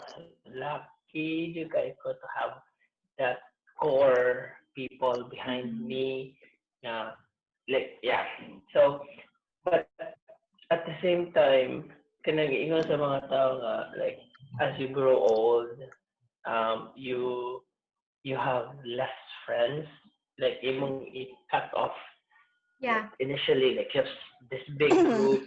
Lucky 0.53 1.57
jud 1.57 1.73
kayo 1.73 1.97
ko 2.05 2.13
to 2.13 2.29
have 2.37 2.61
that 3.17 3.41
core 3.81 4.53
people 4.77 5.25
behind 5.33 5.81
me. 5.81 6.37
Yeah, 6.85 7.17
like 7.73 7.97
yeah. 8.05 8.29
So, 8.77 9.01
but 9.65 9.89
at 10.69 10.85
the 10.85 10.97
same 11.01 11.33
time, 11.33 11.89
kanang 12.29 12.53
ingon 12.53 12.85
sa 12.85 13.01
mga 13.01 13.33
tao 13.33 13.51
nga 13.65 13.75
like 13.97 14.21
as 14.61 14.77
you 14.77 14.93
grow 14.93 15.17
old, 15.17 15.73
um, 16.45 16.93
you 16.93 17.65
you 18.29 18.37
have 18.37 18.77
less 18.85 19.17
friends. 19.49 19.89
Like 20.37 20.61
imong 20.61 21.09
i-cut 21.17 21.73
off 21.73 21.97
Yeah. 22.81 23.09
initially 23.21 23.75
like 23.77 23.89
you 23.95 24.01
have 24.03 24.11
this 24.51 24.63
big 24.79 25.05
group 25.09 25.43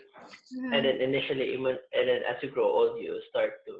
Mhm. 0.54 0.74
and 0.74 0.86
then 0.86 0.98
initially 1.02 1.54
even 1.54 1.76
and 1.94 2.08
then 2.10 2.22
as 2.30 2.38
you 2.42 2.50
grow 2.50 2.66
old 2.68 3.00
you 3.02 3.20
start 3.30 3.52
to 3.68 3.74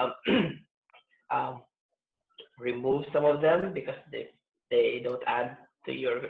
um, 0.00 0.12
um 1.34 1.62
remove 2.58 3.04
some 3.12 3.24
of 3.24 3.40
them 3.40 3.72
because 3.74 3.98
they 4.12 4.28
they 4.70 5.00
don't 5.04 5.22
add 5.26 5.56
to 5.86 5.92
your 5.92 6.20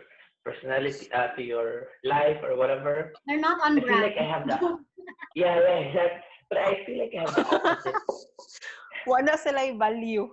personality 0.44 1.08
uh, 1.14 1.28
to 1.36 1.42
your 1.42 1.88
life 2.04 2.38
or 2.42 2.56
whatever 2.56 3.12
They're 3.26 3.40
not 3.40 3.60
on 3.62 3.76
i 3.76 3.80
on 3.80 3.86
feel 3.88 4.00
brand. 4.00 4.02
like 4.02 4.16
i 4.18 4.24
have 4.24 4.46
the 4.46 4.58
yeah 5.34 5.56
yeah 5.60 5.78
exactly 5.88 6.20
but 6.50 6.58
i 6.58 6.72
feel 6.86 6.98
like 6.98 7.12
i 7.16 7.22
have 7.22 7.34
the 7.34 7.44
opposite 7.44 7.98
Wala 9.06 9.36
sila 9.36 9.62
value. 9.76 10.28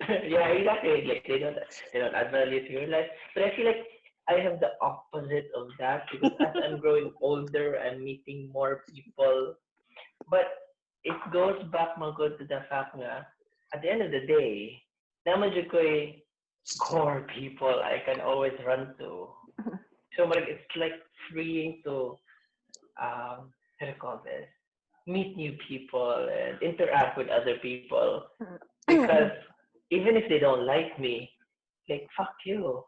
yeah 0.28 0.48
exactly 0.56 1.04
like 1.06 1.24
they 1.28 1.38
don't 1.38 1.56
they 1.92 1.98
don't 2.00 2.14
add 2.14 2.30
value 2.30 2.60
to 2.66 2.72
your 2.72 2.86
life 2.88 3.08
but 3.34 3.44
i 3.44 3.50
feel 3.56 3.66
like 3.66 3.82
I 4.28 4.40
have 4.40 4.60
the 4.60 4.72
opposite 4.80 5.48
of 5.56 5.68
that 5.78 6.06
because 6.10 6.32
as 6.40 6.54
I'm 6.64 6.80
growing 6.80 7.12
older, 7.20 7.78
I'm 7.78 8.04
meeting 8.04 8.50
more 8.52 8.82
people. 8.88 9.54
But 10.30 10.48
it 11.04 11.16
goes 11.32 11.60
back 11.70 11.98
mo 11.98 12.12
good 12.12 12.38
to 12.38 12.44
the 12.44 12.64
fact 12.70 12.96
nga, 12.96 13.26
at 13.74 13.82
the 13.82 13.90
end 13.90 14.02
of 14.02 14.10
the 14.10 14.24
day, 14.24 14.80
naman 15.28 15.52
ko 15.68 15.80
core 16.80 17.26
people 17.36 17.82
I 17.84 18.00
can 18.04 18.20
always 18.20 18.56
run 18.64 18.94
to. 18.98 19.28
So 20.16 20.24
like 20.24 20.48
it's 20.48 20.64
like 20.76 20.96
freeing 21.28 21.82
to 21.84 22.16
um 22.96 23.52
how 23.80 23.86
do 23.86 23.92
you 23.92 24.00
call 24.00 24.22
this? 24.24 24.48
Meet 25.06 25.36
new 25.36 25.52
people 25.68 26.28
and 26.32 26.56
interact 26.62 27.18
with 27.18 27.28
other 27.28 27.56
people. 27.60 28.24
Because 28.86 29.32
even 29.90 30.16
if 30.16 30.28
they 30.28 30.38
don't 30.38 30.66
like 30.66 31.00
me, 31.00 31.30
like 31.88 32.06
fuck 32.16 32.36
you. 32.44 32.84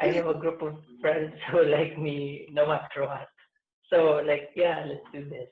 I 0.00 0.06
have 0.16 0.26
a 0.26 0.34
group 0.34 0.62
of 0.62 0.74
friends 1.00 1.34
who 1.50 1.64
like 1.64 1.98
me 1.98 2.48
no 2.52 2.66
matter 2.66 3.04
what. 3.04 3.28
So 3.92 4.22
like 4.26 4.50
yeah, 4.56 4.84
let's 4.88 5.06
do 5.12 5.28
this. 5.28 5.50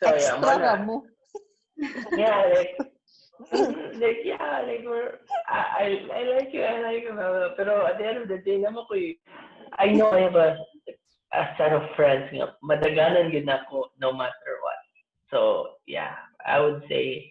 So 0.00 0.06
yeah, 0.14 0.14
Extra 0.14 0.40
mana- 0.40 0.64
ra 0.64 0.76
mo. 0.84 1.02
yeah, 2.16 2.42
like 2.54 2.74
like 4.02 4.20
yeah, 4.24 4.62
like 4.66 4.82
we're 4.84 5.18
I 5.48 5.60
I, 5.78 5.86
I 6.14 6.22
like 6.36 6.50
you, 6.52 6.62
I 6.62 6.80
like 6.82 7.02
you, 7.02 7.14
pero 7.56 7.86
at 7.86 7.98
the 7.98 8.06
end 8.06 8.18
of 8.22 8.28
the 8.28 8.38
day, 8.38 8.58
naman 8.58 8.86
ko 8.86 8.94
I 9.78 9.92
know 9.92 10.10
I 10.10 10.26
have 10.26 10.36
a 10.36 10.58
a 11.34 11.42
set 11.58 11.72
of 11.76 11.84
friends 11.96 12.32
nga 12.32 12.56
madaganan 12.64 13.32
yun 13.32 13.48
ako 13.48 13.92
no 14.00 14.12
matter 14.12 14.52
what. 14.64 14.80
So 15.30 15.38
yeah, 15.86 16.16
I 16.44 16.60
would 16.60 16.82
say 16.88 17.30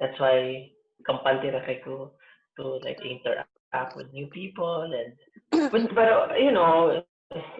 that's 0.00 0.18
why 0.18 0.70
kampante 1.04 1.52
ra 1.52 1.62
ko 1.84 2.12
to 2.58 2.62
like 2.82 2.98
interact 3.04 3.47
with 3.96 4.12
new 4.12 4.26
people 4.28 4.82
and 4.82 5.12
but, 5.72 5.94
but 5.94 6.40
you 6.40 6.52
know 6.52 7.02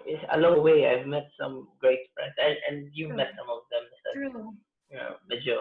it's 0.05 0.23
along 0.33 0.55
the 0.55 0.61
way 0.61 0.85
I've 0.87 1.05
met 1.07 1.29
some 1.39 1.67
great 1.79 1.99
friends 2.13 2.33
and 2.41 2.55
and 2.67 2.89
you've 2.93 3.15
met 3.15 3.33
some 3.37 3.49
of 3.49 3.61
them 3.71 3.83
so 4.03 4.09
True. 4.13 4.53
you 4.89 4.97
know, 4.97 5.15
medyo 5.29 5.55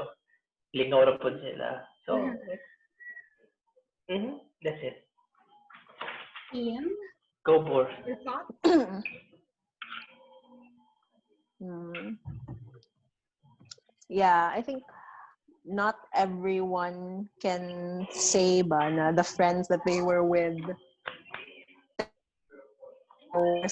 lingaw 0.74 1.04
ra 1.04 1.14
po 1.20 1.28
sila. 1.30 1.70
So, 2.06 2.12
Mhm. 2.18 2.58
mhm, 4.08 4.40
that's 4.64 4.82
it. 4.82 5.04
Ian, 6.54 6.88
Go, 7.44 7.60
for 7.64 7.88
your 8.06 8.16
thoughts? 8.24 8.52
Hmm. 11.58 12.14
Yeah, 14.08 14.48
I 14.54 14.62
think 14.62 14.84
not 15.68 15.96
everyone 16.14 17.28
can 17.40 18.06
say 18.10 18.62
ba 18.62 18.90
na 18.90 19.12
the 19.12 19.22
friends 19.24 19.68
that 19.68 19.84
they 19.84 20.00
were 20.00 20.24
with 20.24 20.56
or 23.34 23.62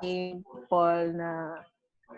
people 0.00 1.12
na 1.12 1.60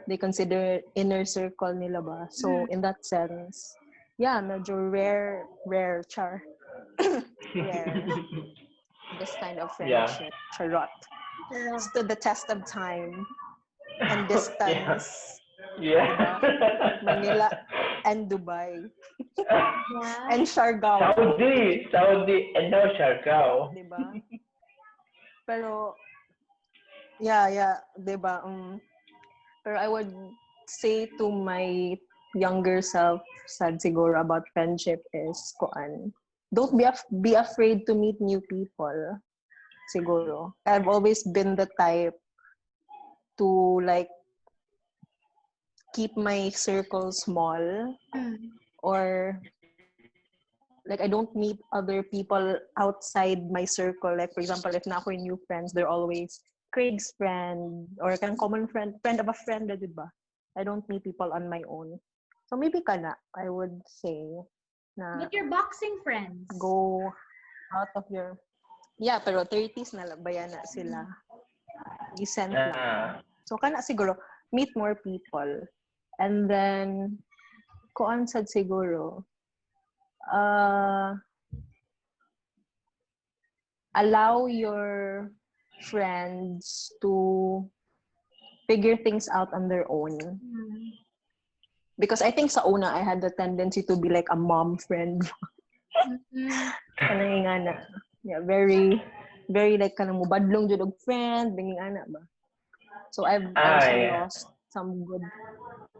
they 0.06 0.16
consider 0.16 0.80
inner 0.94 1.24
circle 1.24 1.74
nila 1.74 2.00
ba. 2.00 2.18
So 2.30 2.48
hmm. 2.48 2.70
in 2.70 2.80
that 2.82 3.04
sense, 3.04 3.74
yeah, 4.16 4.40
medyo 4.40 4.90
rare, 4.90 5.44
rare 5.66 6.02
char. 6.08 6.42
rare. 7.54 8.06
This 9.18 9.34
kind 9.40 9.58
of 9.58 9.70
Yeah. 9.80 10.06
friendship. 10.06 10.32
Charot. 10.56 10.92
Pero, 11.50 11.78
Stood 11.78 12.08
the 12.08 12.16
test 12.16 12.50
of 12.50 12.64
time. 12.66 13.26
and 14.00 14.28
distance. 14.32 15.40
Yeah. 15.80 16.38
Manila 17.02 17.50
and 18.08 18.24
Dubai 18.32 18.88
Yeah. 19.36 20.32
and 20.32 20.42
Siargao. 20.48 20.98
Saudi, 21.14 21.84
Saudi, 21.92 22.38
and 22.56 22.72
now 22.72 22.88
Siargao. 22.96 23.72
Di 23.76 23.84
ba? 23.84 24.00
Pero, 25.44 25.94
yeah, 27.20 27.48
yeah, 27.48 27.76
di 27.96 28.16
ba? 28.16 28.40
Um, 28.44 28.80
pero 29.64 29.76
I 29.80 29.88
would 29.88 30.12
say 30.68 31.08
to 31.20 31.28
my 31.32 31.96
younger 32.36 32.80
self, 32.80 33.20
sad 33.48 33.80
siguro 33.80 34.20
about 34.20 34.44
friendship 34.52 35.00
is, 35.16 35.36
kuan, 35.60 36.12
don't 36.52 36.76
be 36.76 36.84
af- 36.84 37.08
be 37.24 37.32
afraid 37.36 37.84
to 37.88 37.94
meet 37.96 38.20
new 38.20 38.40
people. 38.48 38.96
Siguro. 39.88 40.52
I've 40.68 40.88
always 40.88 41.24
been 41.24 41.56
the 41.56 41.64
type 41.80 42.12
to 43.40 43.80
like 43.88 44.12
keep 45.94 46.16
my 46.16 46.50
circle 46.50 47.12
small 47.12 47.60
Mm. 48.14 48.52
or 48.82 49.36
like 50.88 51.00
I 51.04 51.08
don't 51.08 51.28
meet 51.36 51.60
other 51.72 52.02
people 52.02 52.56
outside 52.80 53.44
my 53.52 53.64
circle. 53.68 54.16
Like 54.16 54.32
for 54.32 54.40
example, 54.40 54.72
if 54.72 54.86
na 54.88 54.98
ako 54.98 55.12
yung 55.12 55.24
new 55.28 55.38
friends, 55.44 55.72
they're 55.76 55.90
always 55.90 56.40
Craig's 56.72 57.12
friend 57.16 57.88
or 58.00 58.16
kang 58.16 58.36
common 58.36 58.68
friend, 58.68 58.96
friend 59.04 59.20
of 59.20 59.28
a 59.28 59.36
friend, 59.44 59.68
di 59.68 59.88
ba? 59.88 60.08
I 60.56 60.64
don't 60.64 60.84
meet 60.88 61.04
people 61.04 61.32
on 61.32 61.48
my 61.48 61.60
own. 61.68 61.96
So 62.48 62.56
maybe 62.56 62.80
ka 62.80 62.96
na, 62.96 63.12
I 63.36 63.48
would 63.52 63.76
say 63.84 64.24
na 64.96 65.20
But 65.20 65.32
your 65.36 65.48
boxing 65.52 66.00
friends. 66.04 66.48
go 66.56 67.08
out 67.76 67.92
of 67.96 68.04
your 68.08 68.36
Yeah, 68.98 69.22
pero 69.22 69.46
30s 69.46 69.94
na 69.94 70.10
lang, 70.10 70.20
baya 70.26 70.50
na 70.50 70.64
sila. 70.66 71.06
Decent 72.18 72.50
lang. 72.50 72.74
Ah. 72.74 73.22
So 73.46 73.54
kana 73.54 73.78
siguro 73.78 74.18
meet 74.50 74.74
more 74.74 74.98
people. 74.98 75.62
And 76.18 76.50
then 76.50 77.18
kuan 77.94 78.26
sad 78.26 78.46
siguro 78.46 79.22
uh 80.30 81.14
allow 83.94 84.46
your 84.46 85.30
friends 85.82 86.92
to 87.02 87.64
figure 88.66 88.98
things 88.98 89.26
out 89.30 89.50
on 89.54 89.66
their 89.66 89.86
own. 89.90 90.18
Mm. 90.18 90.90
Because 91.98 92.22
I 92.22 92.30
think 92.30 92.50
sa 92.50 92.62
una, 92.62 92.94
I 92.94 93.02
had 93.02 93.18
the 93.22 93.30
tendency 93.34 93.82
to 93.90 93.96
be 93.98 94.10
like 94.10 94.30
a 94.30 94.38
mom 94.38 94.78
friend. 94.78 95.18
Mm. 96.34 97.42
Nga 97.42 97.54
na. 97.66 97.74
Yeah, 98.22 98.42
very, 98.44 99.02
very 99.50 99.78
like 99.78 99.96
kanang 99.98 100.22
mubadlong 100.22 100.68
jud 100.70 100.82
og 100.84 100.94
friend, 101.02 101.58
binging 101.58 101.80
ana 101.80 102.06
ba. 102.06 102.22
So 103.10 103.24
I've 103.24 103.50
Ah, 103.56 103.82
yeah. 103.88 104.22
lost 104.22 104.46
some 104.68 105.02
good, 105.08 105.24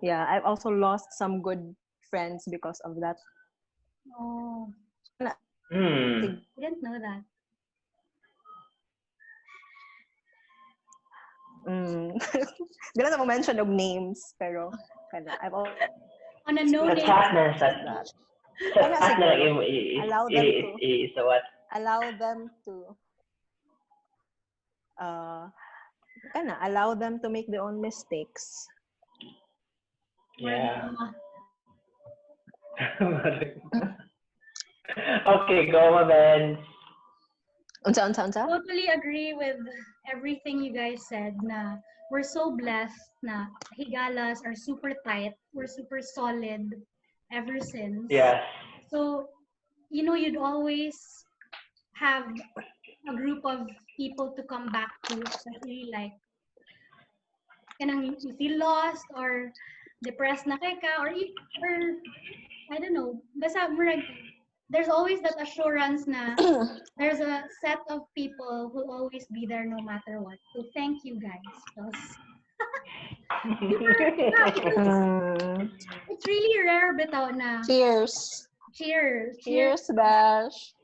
yeah, 0.02 0.26
I've 0.28 0.44
also 0.44 0.68
lost 0.70 1.12
some 1.16 1.42
good 1.42 1.74
friends 2.10 2.44
because 2.50 2.80
of 2.84 2.96
that. 3.00 3.16
Oh, 4.18 4.72
Hmm. 5.68 6.24
I 6.24 6.60
didn't 6.60 6.80
know 6.82 6.96
that. 6.96 7.20
Mm. 11.68 12.16
Di 12.96 13.00
na 13.04 13.20
mo 13.20 13.28
mention 13.28 13.60
og 13.60 13.68
names, 13.68 14.32
pero 14.40 14.72
kana, 15.12 15.36
I've 15.44 15.52
al- 15.52 15.68
On 16.48 16.56
a 16.56 16.64
no 16.64 16.88
Sa 16.88 16.94
name. 16.96 17.04
chat 17.04 17.26
na, 17.36 17.52
sa 17.60 17.68
that. 17.84 18.06
sa 18.72 18.78
Wala 18.80 18.96
chat 18.96 19.16
na 19.20 19.26
lang 19.28 19.38
siguro. 19.44 19.60
i- 19.68 19.88
i- 19.92 20.02
Allow 20.08 20.24
them 20.32 20.44
i- 20.48 20.60
to. 20.64 20.68
i- 20.80 21.08
sa 21.12 21.20
what? 21.28 21.44
allow 21.76 22.00
them 22.16 22.48
to 22.64 22.72
uh 24.96 25.44
kana, 26.32 26.56
allow 26.64 26.96
them 26.96 27.20
to 27.20 27.28
make 27.28 27.44
their 27.52 27.60
own 27.60 27.76
mistakes. 27.84 28.64
Yeah. 30.38 30.90
Okay, 35.26 35.70
go 35.70 36.04
man. 36.06 36.58
Unsa 37.86 38.06
unsa 38.08 38.24
unsa? 38.26 38.46
totally 38.48 38.88
agree 38.88 39.32
with 39.34 39.56
everything 40.10 40.62
you 40.62 40.72
guys 40.72 41.06
said 41.08 41.34
na 41.42 41.76
we're 42.10 42.26
so 42.26 42.56
blessed 42.56 43.12
na 43.22 43.46
higalas 43.78 44.42
are 44.44 44.56
super 44.56 44.92
tight 45.06 45.36
we're 45.54 45.70
super 45.70 46.00
solid 46.02 46.74
ever 47.30 47.60
since 47.60 48.08
Yeah. 48.10 48.42
so 48.90 49.28
you 49.90 50.02
know 50.02 50.16
you'd 50.18 50.40
always 50.40 50.96
have 51.94 52.26
a 53.08 53.14
group 53.14 53.44
of 53.44 53.68
people 53.96 54.34
to 54.34 54.42
come 54.42 54.72
back 54.74 54.90
to 55.12 55.22
especially 55.28 55.88
like 55.94 56.16
kanang 57.78 58.10
you 58.10 58.34
feel 58.34 58.58
lost 58.58 59.06
or 59.14 59.52
depressed 60.02 60.46
na 60.46 60.56
kay 60.58 60.76
ka 60.78 61.02
or, 61.02 61.10
or 61.10 61.72
I 62.70 62.78
don't 62.78 62.94
know 62.94 63.22
basta 63.34 63.66
murag 63.72 64.02
there's 64.70 64.88
always 64.92 65.20
that 65.24 65.40
assurance 65.40 66.06
na 66.06 66.36
there's 67.00 67.20
a 67.24 67.48
set 67.64 67.80
of 67.88 68.04
people 68.14 68.68
who'll 68.70 68.92
always 68.92 69.24
be 69.32 69.48
there 69.48 69.64
no 69.64 69.80
matter 69.80 70.20
what. 70.20 70.36
So 70.52 70.60
thank 70.76 71.04
you 71.08 71.16
guys. 71.18 71.56
'cause 71.72 72.02
Mm. 74.78 75.70
It's 76.08 76.24
really 76.26 76.64
rare 76.64 76.92
bitaw 76.96 77.32
na 77.36 77.62
Cheers. 77.64 78.48
cheers. 78.74 79.36
Cheers, 79.42 79.84
Bash. 79.94 80.74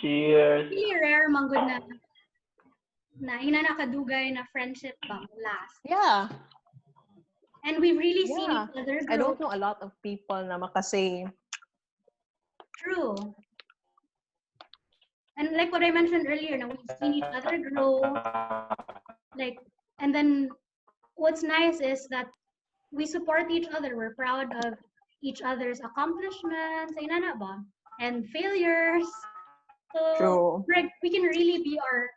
Cheers. 0.00 0.70
Really 0.70 0.94
rare 1.00 1.28
man 1.28 1.48
gud 1.48 1.64
na 1.68 1.76
na 3.20 3.34
ina 3.44 3.60
nakadugay 3.64 4.32
na 4.32 4.44
friendship 4.52 4.96
bang 5.08 5.24
last. 5.40 5.76
Yeah. 5.84 6.28
And 7.64 7.78
we've 7.80 7.98
really 7.98 8.26
seen 8.26 8.50
each 8.50 8.76
other 8.76 9.00
grow. 9.04 9.14
I 9.14 9.16
don't 9.16 9.40
know 9.40 9.52
a 9.52 9.58
lot 9.60 9.82
of 9.82 9.92
people 10.02 10.42
na 10.44 10.58
makasay 10.58 11.28
True. 12.80 13.34
And 15.36 15.52
like 15.52 15.72
what 15.72 15.84
I 15.84 15.90
mentioned 15.90 16.26
earlier, 16.28 16.56
now 16.56 16.68
we've 16.68 16.96
seen 16.98 17.14
each 17.14 17.28
other 17.32 17.58
grow. 17.58 18.00
Like, 19.36 19.58
and 20.00 20.14
then 20.14 20.48
what's 21.16 21.42
nice 21.42 21.80
is 21.80 22.08
that 22.08 22.26
we 22.92 23.06
support 23.06 23.50
each 23.50 23.68
other. 23.72 23.96
We're 23.96 24.14
proud 24.14 24.48
of 24.64 24.74
each 25.22 25.42
other's 25.42 25.80
accomplishments, 25.80 26.96
ay 26.96 27.04
nana 27.04 27.36
ba? 27.36 27.60
And 28.00 28.28
failures. 28.28 29.04
So 29.94 30.14
True. 30.16 30.64
like, 30.74 30.88
we 31.02 31.10
can 31.10 31.22
really 31.22 31.62
be 31.62 31.78
our 31.78 32.08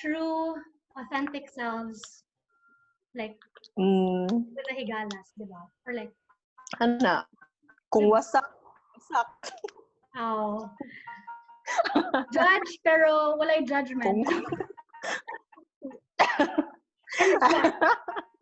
true, 0.00 0.54
authentic 0.96 1.50
selves, 1.50 2.24
like 3.18 3.36
Mm. 3.78 4.26
the 4.54 4.74
higalas, 4.74 5.34
di 5.38 5.46
ba? 5.46 5.62
Or 5.86 5.92
like, 5.94 6.14
Ana. 6.78 7.26
Kung 7.90 8.06
wasak, 8.10 8.44
wasak. 8.94 9.30
oh, 10.18 10.68
judge 12.34 12.72
pero 12.84 13.38
walay 13.40 13.64
judgment. 13.66 14.22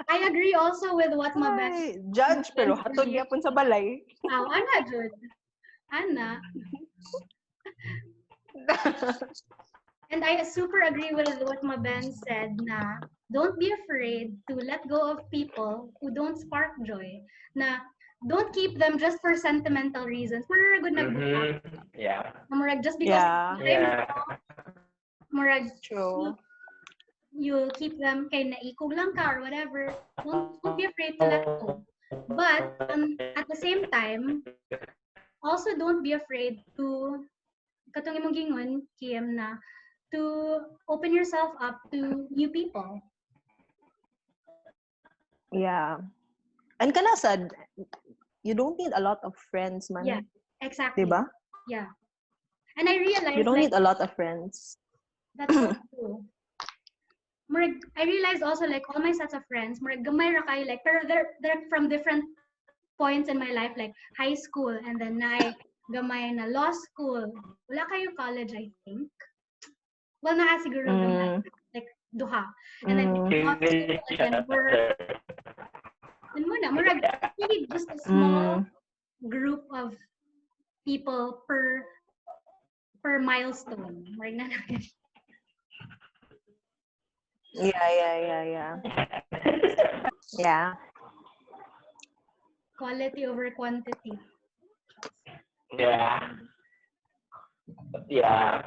I 0.09 0.17
agree 0.27 0.55
also 0.55 0.95
with 0.95 1.15
what 1.15 1.35
my 1.37 1.55
best 1.57 1.99
judge, 2.15 2.51
pero 2.59 2.75
hatod 2.75 3.11
yapon 3.11 3.43
sa 3.43 3.51
balay. 3.55 4.03
Aw, 4.31 4.45
ana 4.51 4.77
jud. 4.87 5.12
Ana. 5.95 6.43
And 10.11 10.23
I 10.27 10.43
super 10.43 10.83
agree 10.87 11.15
with 11.15 11.39
what 11.47 11.62
my 11.62 11.79
Ben 11.79 12.03
said 12.27 12.59
na 12.62 12.99
don't 13.33 13.59
be 13.59 13.73
afraid 13.73 14.37
to 14.49 14.55
let 14.57 14.87
go 14.89 15.11
of 15.11 15.31
people 15.31 15.91
who 16.01 16.11
don't 16.15 16.39
spark 16.39 16.73
joy. 16.87 17.21
Na 17.55 17.83
don't 18.29 18.53
keep 18.55 18.79
them 18.79 18.99
just 18.99 19.21
for 19.21 19.37
sentimental 19.37 20.07
reasons. 20.07 20.47
Murag 20.49 20.83
good 20.83 20.95
nag 20.95 21.09
Mhm. 21.12 21.47
Yeah. 21.95 22.33
Murag 22.49 22.83
just 22.83 22.99
because 22.99 23.23
Yeah. 23.23 23.59
Yeah. 23.61 24.07
murag 25.35 25.69
True. 25.83 26.37
you 27.37 27.69
keep 27.77 28.01
them 28.01 28.33
kay 28.33 28.49
naikog 28.49 28.97
lang 28.97 29.12
ka 29.12 29.37
or 29.37 29.45
whatever. 29.45 29.93
Don't, 30.25 30.57
don't 30.65 30.77
be 30.81 30.88
afraid 30.88 31.21
to 31.21 31.25
let 31.29 31.44
go. 31.61 31.85
But 32.33 32.73
um, 32.88 33.21
at 33.37 33.44
the 33.44 33.59
same 33.59 33.85
time, 33.92 34.40
also 35.44 35.77
don't 35.77 36.00
be 36.00 36.17
afraid 36.17 36.65
to 36.81 37.21
katong 37.92 38.25
imong 38.25 38.33
gingon 38.33 38.71
Kim 38.96 39.37
na 39.37 39.61
to 40.17 40.65
open 40.88 41.13
yourself 41.13 41.53
up 41.61 41.77
to 41.92 42.25
new 42.33 42.48
people. 42.48 43.05
Yeah. 45.57 46.04
And 46.81 46.92
kana 46.92 47.17
sad, 47.17 47.48
you 48.44 48.52
don't 48.54 48.77
need 48.77 48.92
a 48.94 49.00
lot 49.00 49.25
of 49.25 49.33
friends, 49.50 49.88
man. 49.88 50.04
Yeah. 50.04 50.21
Exactly. 50.61 51.04
Diba? 51.04 51.25
Yeah. 51.69 51.88
And 52.77 52.88
I 52.88 52.96
realized 53.00 53.37
You 53.37 53.44
don't 53.44 53.57
like, 53.57 53.73
need 53.73 53.77
a 53.77 53.81
lot 53.81 54.00
of 54.00 54.13
friends. 54.13 54.77
that's 55.37 55.54
so 55.54 55.73
true. 55.92 56.25
Murag, 57.48 57.81
I 57.96 58.04
realized 58.04 58.42
also 58.42 58.67
like 58.67 58.85
all 58.90 59.00
my 59.00 59.13
sets 59.13 59.33
of 59.33 59.40
friends, 59.46 59.81
murag 59.81 60.04
gamay 60.04 60.35
ra 60.35 60.42
kayo 60.44 60.67
like 60.67 60.83
pero 60.83 61.07
they're 61.07 61.38
they're 61.40 61.63
from 61.71 61.88
different 61.88 62.25
points 62.98 63.31
in 63.31 63.38
my 63.38 63.52
life 63.54 63.71
like 63.79 63.94
high 64.19 64.35
school 64.35 64.75
and 64.75 64.98
then 65.00 65.23
I 65.23 65.54
gamay 65.94 66.35
na 66.35 66.50
law 66.50 66.75
school. 66.75 67.31
Wala 67.71 67.87
kayo 67.87 68.13
college 68.19 68.50
I 68.52 68.67
think. 68.85 69.09
Well, 70.27 70.35
naa 70.37 70.59
siguro 70.59 70.90
gamay. 70.90 71.38
Mm. 71.38 71.42
Like 71.71 71.88
duha. 72.19 72.42
And 72.88 72.98
then 72.98 73.09
Mm. 73.15 73.31
if 73.31 73.44
not 73.46 73.59
Even 73.63 74.31
then 74.33 74.44
we're 74.50 74.90
other. 76.37 76.61
then 76.61 76.73
muna, 76.75 77.01
murag 77.01 77.01
really 77.39 77.67
just 77.73 77.89
a 77.91 77.99
small 77.99 78.61
Mm. 78.61 79.31
group 79.31 79.65
of 79.73 79.97
people 80.85 81.43
per 81.49 81.85
per 83.03 83.19
milestone. 83.19 84.05
Right 84.19 84.35
na 84.35 84.49
Yeah, 87.57 87.89
yeah, 87.89 88.17
yeah, 88.21 88.45
yeah. 88.45 88.75
Yeah. 90.39 90.75
Quality 92.77 93.25
over 93.27 93.51
quantity. 93.51 94.19
yeah. 95.79 96.21
Yeah. 98.09 98.63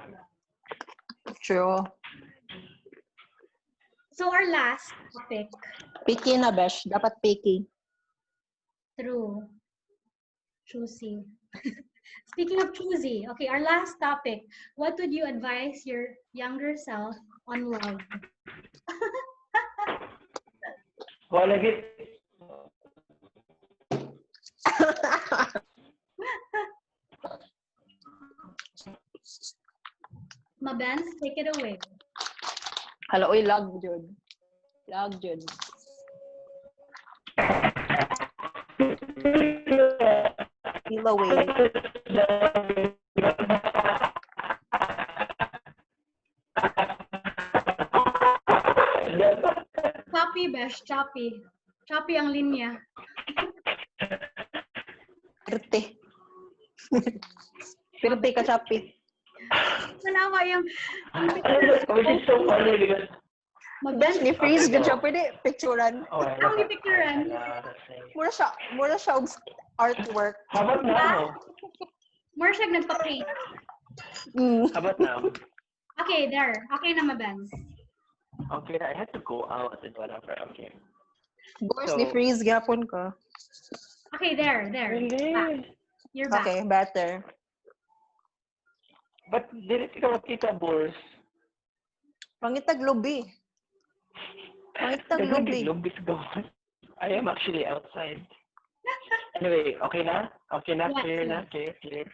True. 1.44 1.86
So 4.20 4.28
our 4.36 4.52
last 4.52 4.92
topic, 5.16 5.48
Picky 6.04 6.36
na, 6.36 6.52
Besh. 6.52 6.84
Dapat 6.92 7.24
picky. 7.24 7.64
true. 9.00 9.48
Choosy. 10.68 11.24
Speaking 12.36 12.60
of 12.60 12.76
choosy, 12.76 13.24
okay, 13.32 13.48
our 13.48 13.64
last 13.64 13.96
topic. 14.04 14.44
What 14.76 15.00
would 15.00 15.16
you 15.16 15.24
advise 15.24 15.88
your 15.88 16.20
younger 16.36 16.76
self 16.76 17.16
on 17.48 17.72
love? 17.72 17.96
Wala 21.32 21.56
git. 21.64 21.80
Mabans, 30.60 31.08
take 31.24 31.40
it 31.40 31.56
away. 31.56 31.80
Hala, 33.10 33.26
uy, 33.26 33.42
lag, 33.42 33.66
Jud. 33.82 34.06
Lag, 34.86 35.12
Jud. 35.18 35.42
Feel 40.86 41.08
away. 41.08 41.50
Choppy, 50.14 50.44
Besh, 50.54 50.86
choppy. 50.86 51.42
Choppy 51.90 52.14
ang 52.14 52.30
linya. 52.30 52.78
Pirte. 55.50 55.98
Pirte 57.98 58.30
ka, 58.38 58.46
Chapi. 60.00 60.08
Manawa 60.08 60.40
yung 60.48 60.64
Which 61.96 62.08
is 62.08 62.28
so 62.28 62.46
funny 62.48 62.78
because 62.78 63.08
Mabans, 63.80 64.00
Besh, 64.00 64.20
ni 64.22 64.34
freeze 64.36 64.68
dyan 64.68 64.84
siya. 64.84 65.00
Pwede 65.00 65.40
picturean. 65.40 66.04
oh, 66.12 66.20
I 66.20 66.36
Ang 66.36 66.44
love 66.44 66.60
pipicturean. 66.60 67.32
that. 67.32 67.40
Yeah, 67.40 67.62
that's 67.64 67.86
it. 67.88 68.12
Mura 68.12 68.28
siya, 68.32 68.50
mura 68.76 68.98
siya 69.00 69.14
og 69.24 69.28
artwork. 69.80 70.36
How 70.52 70.68
about 70.68 70.84
now? 70.84 71.32
more 72.36 72.52
siya 72.52 72.68
nagpa-paint. 72.76 73.24
Mm. 74.36 74.68
How 74.76 74.80
about 74.84 75.00
now? 75.00 75.24
Okay, 76.04 76.28
there. 76.28 76.56
Okay 76.76 76.92
na, 76.92 77.08
Mabans. 77.08 77.48
Okay, 78.52 78.80
I 78.84 78.92
had 78.96 79.08
to 79.16 79.20
go 79.24 79.48
out 79.48 79.80
and 79.84 79.96
whatever. 79.96 80.36
Okay. 80.52 80.72
Boys, 81.64 81.88
So- 81.92 81.96
ni 81.96 82.12
freeze 82.12 82.44
gapon 82.44 82.84
ka. 82.84 83.16
Okay, 84.16 84.36
there, 84.36 84.68
there. 84.76 85.00
Back. 85.32 85.72
You're 86.12 86.28
back. 86.28 86.44
Okay, 86.44 86.68
better. 86.68 87.24
But 89.30 89.46
dili 89.54 89.86
ka 89.94 90.10
makita, 90.10 90.58
boss. 90.58 90.94
Pangitag 92.42 92.82
lubi. 92.82 93.22
Pangitag 94.74 95.22
lubi. 95.22 95.60
Lubis 95.66 95.94
gone. 96.04 96.50
I 97.00 97.14
am 97.16 97.30
actually 97.30 97.64
outside. 97.64 98.26
Anyway, 99.38 99.78
okay 99.86 100.02
na? 100.04 100.28
Okay 100.52 100.74
na? 100.76 100.90
Yeah, 100.92 101.00
Clear 101.06 101.22
na? 101.30 101.32
yeah. 101.32 101.44
Clear, 101.54 101.74
clear. 101.80 102.08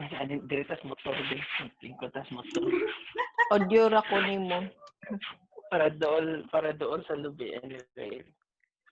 Ay, 0.00 0.28
dili- 0.28 0.64
tas 0.68 0.80
motor 0.84 1.12
din. 1.28 1.40
Tingko 1.80 2.08
tas 2.12 2.28
motor. 2.32 2.68
Audio 3.52 3.88
ra 3.88 4.04
ko 4.06 4.20
nimo. 4.20 4.68
Para 5.72 5.88
doon, 5.90 6.44
para 6.52 6.70
doon 6.76 7.00
sa 7.08 7.16
lubi. 7.16 7.56
Anyway. 7.64 8.22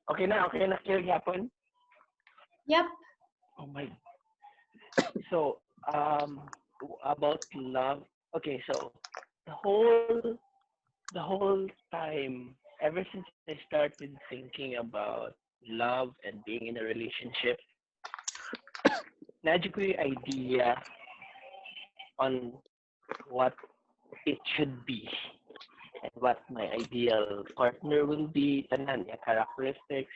Okay 0.09 0.25
na? 0.25 0.49
Okay 0.49 0.65
na? 0.65 0.81
Clear 0.83 1.05
yapon? 1.05 1.53
Yep. 2.67 2.87
Oh 3.61 3.69
my. 3.69 3.89
So, 5.31 5.61
um, 5.93 6.41
about 7.05 7.45
love. 7.55 8.03
Okay, 8.37 8.63
so 8.71 8.93
the 9.47 9.53
whole, 9.53 10.39
the 11.15 11.23
whole 11.23 11.67
time, 11.93 12.55
ever 12.83 13.05
since 13.13 13.25
I 13.49 13.59
started 13.67 14.17
thinking 14.29 14.77
about 14.77 15.35
love 15.67 16.15
and 16.25 16.45
being 16.45 16.67
in 16.67 16.77
a 16.77 16.83
relationship, 16.83 17.59
ko 19.75 19.81
idea 19.81 20.77
on 22.19 22.53
what 23.31 23.55
it 24.27 24.39
should 24.57 24.85
be 24.85 25.09
and 26.03 26.13
what 26.15 26.39
my 26.51 26.69
ideal 26.71 27.45
partner 27.57 28.05
will 28.05 28.27
be, 28.27 28.67
tanan, 28.71 29.07
yung 29.09 29.19
characteristics, 29.25 30.13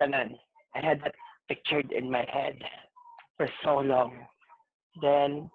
tanan. 0.00 0.38
I 0.74 0.80
had 0.80 1.00
that 1.02 1.14
pictured 1.48 1.92
in 1.92 2.10
my 2.10 2.24
head 2.30 2.56
for 3.36 3.48
so 3.64 3.80
long. 3.80 4.14
Then, 5.02 5.50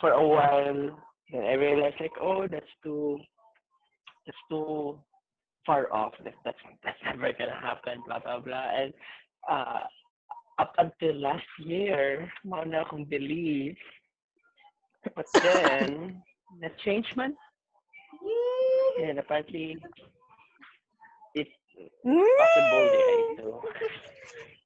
for 0.00 0.10
a 0.12 0.26
while, 0.26 0.90
then 1.32 1.42
I 1.44 1.54
realized 1.54 1.96
like, 2.00 2.12
oh, 2.20 2.46
that's 2.48 2.66
too, 2.82 3.18
that's 4.26 4.38
too 4.50 4.98
far 5.66 5.92
off. 5.92 6.12
That, 6.24 6.34
that's 6.44 6.58
that's 6.82 6.98
never 7.04 7.32
gonna 7.32 7.60
happen. 7.60 8.02
Blah 8.06 8.20
blah 8.20 8.40
blah. 8.40 8.70
And 8.74 8.92
uh, 9.48 9.80
up 10.58 10.72
until 10.78 11.20
last 11.20 11.46
year, 11.60 12.30
mao 12.44 12.64
na 12.64 12.84
akong 12.84 13.08
believe. 13.08 13.76
But 15.14 15.26
then, 15.42 16.22
na 16.60 16.68
change 16.84 17.06
man. 17.16 17.36
And 19.04 19.18
apparently, 19.18 19.76
it's 21.34 21.50
possible 22.38 22.84
that 22.90 23.06
I 23.06 23.34
do. 23.36 23.60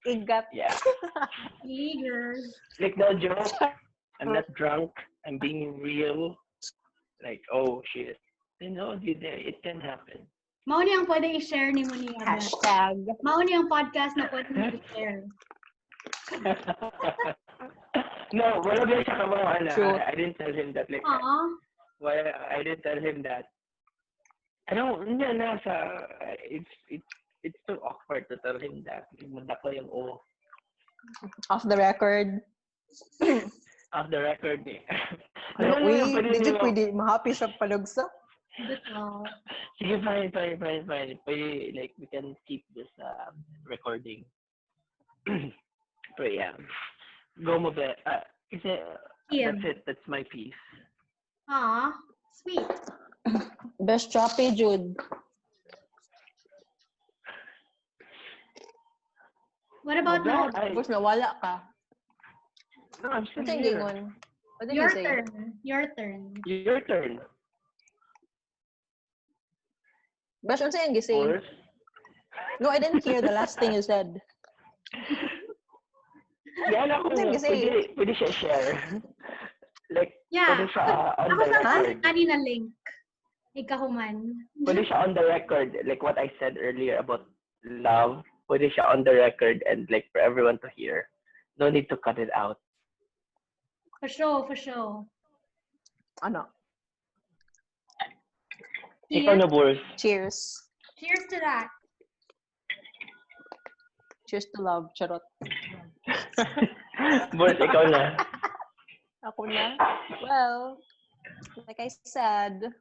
Igat. 0.06 0.46
Yeah. 0.52 0.74
Eager. 1.66 2.34
like 2.80 2.96
no 2.96 3.14
joke. 3.14 3.52
I'm 4.20 4.32
not 4.32 4.46
drunk. 4.54 4.90
I'm 5.26 5.38
being 5.38 5.78
real. 5.80 6.36
Like, 7.22 7.42
oh 7.52 7.82
shit. 7.94 8.18
You 8.60 8.70
know, 8.70 8.94
dude, 8.96 9.22
it 9.22 9.62
can 9.62 9.80
happen. 9.80 10.26
Mao 10.66 10.78
ni 10.78 10.94
ang 10.94 11.06
pwede 11.10 11.26
i-share 11.26 11.74
ni 11.74 11.82
mo 11.82 11.98
ni 11.98 12.06
Abel. 12.14 12.22
Hashtag. 12.22 13.02
Mao 13.26 13.42
ni 13.42 13.54
ang 13.54 13.66
podcast 13.66 14.14
na 14.14 14.30
pwede 14.30 14.50
mo 14.54 14.70
i-share. 14.70 15.26
no, 18.38 18.62
wala 18.62 18.82
ba 18.86 18.94
siya 19.02 19.16
kabawana. 19.18 19.70
True. 19.74 19.98
I, 19.98 20.14
I 20.14 20.14
didn't 20.14 20.38
tell 20.38 20.54
him 20.54 20.70
that. 20.78 20.86
Like, 20.86 21.02
Aw. 21.02 21.46
why 21.98 22.30
I 22.30 22.62
didn't 22.62 22.86
tell 22.86 22.98
him 22.98 23.26
that. 23.26 23.50
I 24.70 24.78
don't, 24.78 25.18
na, 25.18 25.34
nasa, 25.34 26.06
it's, 26.46 26.70
it's, 26.86 27.10
it's 27.42 27.58
too 27.66 27.78
awkward 27.82 28.26
to 28.30 28.36
tell 28.42 28.58
him 28.58 28.82
that. 28.86 29.10
Munda 29.26 29.58
ko 29.62 29.70
yung 29.70 29.90
oh, 29.90 30.22
Off 31.50 31.66
the 31.66 31.76
record. 31.76 32.40
off 33.92 34.08
the 34.10 34.20
record 34.20 34.62
eh. 34.66 34.82
Ano, 35.60 35.76
Ano, 35.76 35.84
uy, 35.84 36.00
pwede 36.16 36.28
di 36.32 36.40
niyo- 36.48 36.60
pwede 36.64 36.82
mahappy 36.96 37.36
sa 37.36 37.50
palugsa. 37.60 38.08
Bitaw. 38.56 39.20
Sige, 39.76 40.00
fine, 40.00 40.28
fine, 40.32 40.56
fine, 40.56 40.82
fine. 40.88 41.10
Pwede, 41.28 41.76
like, 41.76 41.92
we 42.00 42.08
can 42.08 42.32
keep 42.48 42.64
this 42.72 42.88
uh, 42.96 43.28
recording. 43.68 44.24
but 46.16 46.30
yeah. 46.32 46.56
Go 47.44 47.60
mo 47.60 47.68
ba? 47.68 47.92
Uh, 48.08 48.24
kasi, 48.48 48.80
uh, 48.80 48.96
Ian. 49.28 49.60
that's 49.60 49.76
it. 49.76 49.78
That's 49.84 50.06
my 50.08 50.24
piece. 50.32 50.56
Aw. 51.52 51.92
Sweet. 52.32 52.68
Best 53.80 54.08
choppy, 54.12 54.56
Jude. 54.56 54.96
What 59.82 59.98
about? 59.98 60.22
I, 60.26 60.70
Tapos 60.70 60.88
nawala 60.88 61.34
ka. 61.42 61.54
no, 63.02 63.10
I'm 63.10 63.26
still 63.26 63.42
yung 63.42 63.62
here. 63.62 63.82
What 64.58 64.70
did 64.70 64.78
you 64.78 64.82
Your 64.86 64.90
say? 64.94 65.02
turn. 65.02 65.26
Your 65.66 65.84
turn. 65.98 66.20
Your 66.46 66.80
turn. 66.86 67.12
Best, 70.42 70.62
ano 70.62 70.74
yung 70.74 70.94
gisay? 70.94 71.18
Or, 71.22 71.42
No, 72.62 72.70
I 72.70 72.78
didn't 72.78 73.04
hear 73.04 73.20
the 73.20 73.30
last 73.34 73.58
thing 73.58 73.74
you 73.74 73.82
said. 73.82 74.18
yan 76.70 76.90
ako, 76.90 77.10
Hindi, 77.14 77.38
kasi- 77.38 77.48
pwede, 77.50 77.78
pwede 77.98 78.12
siya 78.18 78.30
share. 78.32 78.70
like, 79.90 80.14
Yeah. 80.30 80.54
pwede 80.56 80.66
siya 80.70 80.82
uh, 80.86 81.10
on 81.22 81.28
Ako 81.34 81.42
the 81.42 81.46
sa 81.58 81.58
record. 81.82 81.98
kanina 82.02 82.36
link. 82.38 82.70
Ikahuman. 83.52 84.16
Pwede 84.64 84.82
siya 84.86 85.04
on 85.04 85.12
the 85.14 85.24
record. 85.26 85.74
Like 85.84 86.02
what 86.02 86.16
I 86.18 86.30
said 86.40 86.54
earlier 86.56 86.96
about 87.02 87.26
love. 87.66 88.22
Pwede 88.50 88.72
siya 88.72 88.90
on 88.90 89.04
the 89.04 89.14
record 89.14 89.62
and 89.68 89.88
like 89.90 90.06
for 90.12 90.20
everyone 90.20 90.58
to 90.60 90.68
hear. 90.74 91.08
No 91.58 91.70
need 91.70 91.88
to 91.88 91.96
cut 91.96 92.18
it 92.18 92.30
out. 92.34 92.58
For 94.00 94.08
sure, 94.08 94.46
for 94.46 94.56
sure. 94.56 95.06
Ano? 96.22 96.46
Ikaw 99.12 99.36
na, 99.36 99.46
Boris. 99.46 99.78
Cheers. 100.00 100.56
Cheers 100.96 101.28
to 101.30 101.36
that. 101.38 101.68
Cheers 104.26 104.46
to 104.56 104.62
love. 104.62 104.88
Charot. 104.96 105.20
Boris, 107.36 107.60
ikaw 107.60 107.84
na. 107.92 108.16
Ako 109.28 109.46
na? 109.46 109.76
Well, 110.24 110.82
like 111.68 111.78
I 111.78 111.90
said, 112.02 112.72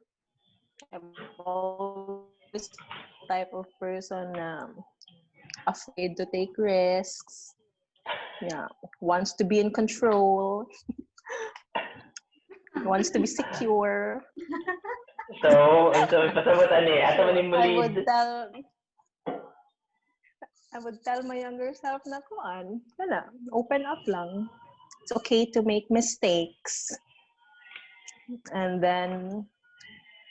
I'm 0.90 1.14
always 1.38 2.66
the 2.66 3.28
type 3.28 3.52
of 3.54 3.70
person 3.78 4.32
na 4.34 4.66
afraid 5.66 6.16
to 6.16 6.26
take 6.32 6.56
risks. 6.58 7.54
Yeah, 8.42 8.66
wants 9.00 9.32
to 9.34 9.44
be 9.44 9.60
in 9.60 9.70
control. 9.70 10.66
wants 12.84 13.10
to 13.10 13.20
be 13.20 13.26
secure. 13.26 14.24
So, 15.40 15.92
so 16.10 16.28
pasabutan 16.34 16.90
eh. 16.90 17.00
Ato 17.06 17.30
man 17.30 17.36
yung 17.40 17.54
I 17.54 17.68
would 17.78 17.96
tell 18.04 18.50
I 20.72 20.78
would 20.80 21.04
tell 21.04 21.20
my 21.22 21.36
younger 21.36 21.76
self 21.76 22.00
na 22.08 22.24
kuan, 22.24 22.80
wala, 22.96 23.28
open 23.52 23.84
up 23.84 24.00
lang. 24.08 24.48
It's 25.04 25.12
okay 25.12 25.44
to 25.52 25.60
make 25.60 25.84
mistakes. 25.92 26.88
And 28.56 28.80
then 28.80 29.44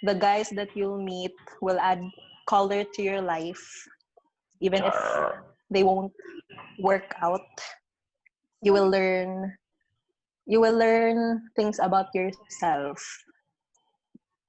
the 0.01 0.17
guys 0.17 0.49
that 0.57 0.73
you'll 0.73 1.01
meet 1.01 1.38
will 1.61 1.77
add 1.77 2.01
color 2.49 2.82
to 2.82 3.01
your 3.05 3.21
life 3.21 3.61
even 4.62 4.84
if 4.84 4.95
they 5.70 5.84
won't 5.84 6.14
work 6.80 7.14
out. 7.22 7.41
You 8.62 8.74
will 8.74 8.89
learn 8.89 9.57
you 10.45 10.59
will 10.59 10.78
learn 10.78 11.41
things 11.55 11.80
about 11.82 12.07
yourself. 12.14 12.99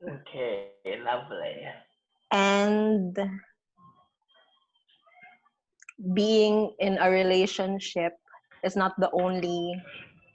Okay, 0.02 0.72
lovely. 1.04 1.62
and 2.32 3.14
being 6.14 6.72
in 6.80 6.98
a 6.98 7.10
relationship 7.10 8.12
is 8.64 8.74
not 8.74 8.98
the 8.98 9.10
only 9.12 9.76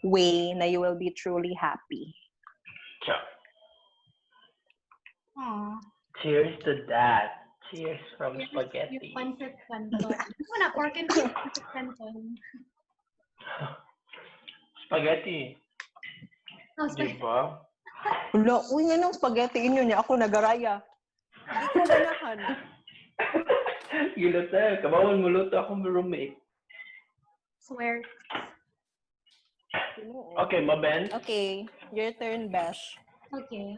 way 0.03 0.55
that 0.59 0.69
you 0.69 0.79
will 0.79 0.97
be 0.97 1.11
truly 1.11 1.53
happy. 1.59 2.13
Sure. 3.03 3.25
Aw. 5.39 5.79
Cheers 6.21 6.55
to 6.63 6.85
that. 6.87 7.46
Cheers 7.67 7.99
from 8.15 8.39
spaghetti. 8.51 9.11
Yung 9.11 9.11
pancit 9.15 9.53
canton. 9.67 10.11
Na, 10.59 10.71
pork 10.71 10.95
and 10.95 11.09
beef 11.11 11.27
pancit 11.35 11.65
canton. 11.75 12.15
spaghetti. 14.87 15.59
Oh, 16.79 16.87
Di 16.87 16.93
spaghetti. 16.95 17.19
ba? 17.19 17.59
Wala, 18.31 18.55
uy, 18.71 18.87
nga 18.87 18.95
nung 18.95 19.15
spaghetti 19.15 19.59
inyo 19.67 19.83
niya, 19.83 19.99
ako 19.99 20.15
nagaraya. 20.15 20.79
Hindi 21.47 21.67
ko 21.73 21.79
ganahan. 21.83 22.39
Giluto. 24.15 24.57
Kabawal 24.83 25.19
mo 25.19 25.27
luto 25.27 25.55
akong 25.59 25.83
roommate. 25.83 26.37
Swear. 27.59 27.99
Okay, 30.47 30.63
maben. 30.63 31.11
Okay, 31.11 31.67
your 31.91 32.15
turn, 32.15 32.47
Besh. 32.47 32.79
Okay. 33.33 33.75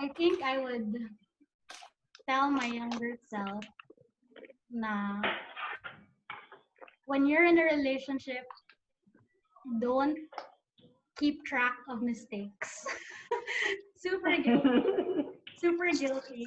I 0.00 0.08
think 0.16 0.40
I 0.40 0.56
would 0.56 0.88
tell 2.30 2.48
my 2.48 2.66
younger 2.66 3.18
self 3.28 3.64
na 4.70 5.20
when 7.06 7.26
you're 7.26 7.44
in 7.44 7.58
a 7.58 7.64
relationship, 7.64 8.46
don't 9.80 10.16
keep 11.18 11.44
track 11.44 11.74
of 11.90 12.02
mistakes. 12.02 12.86
super 13.96 14.36
guilty. 14.36 15.26
Super 15.60 15.90
guilty. 15.92 16.46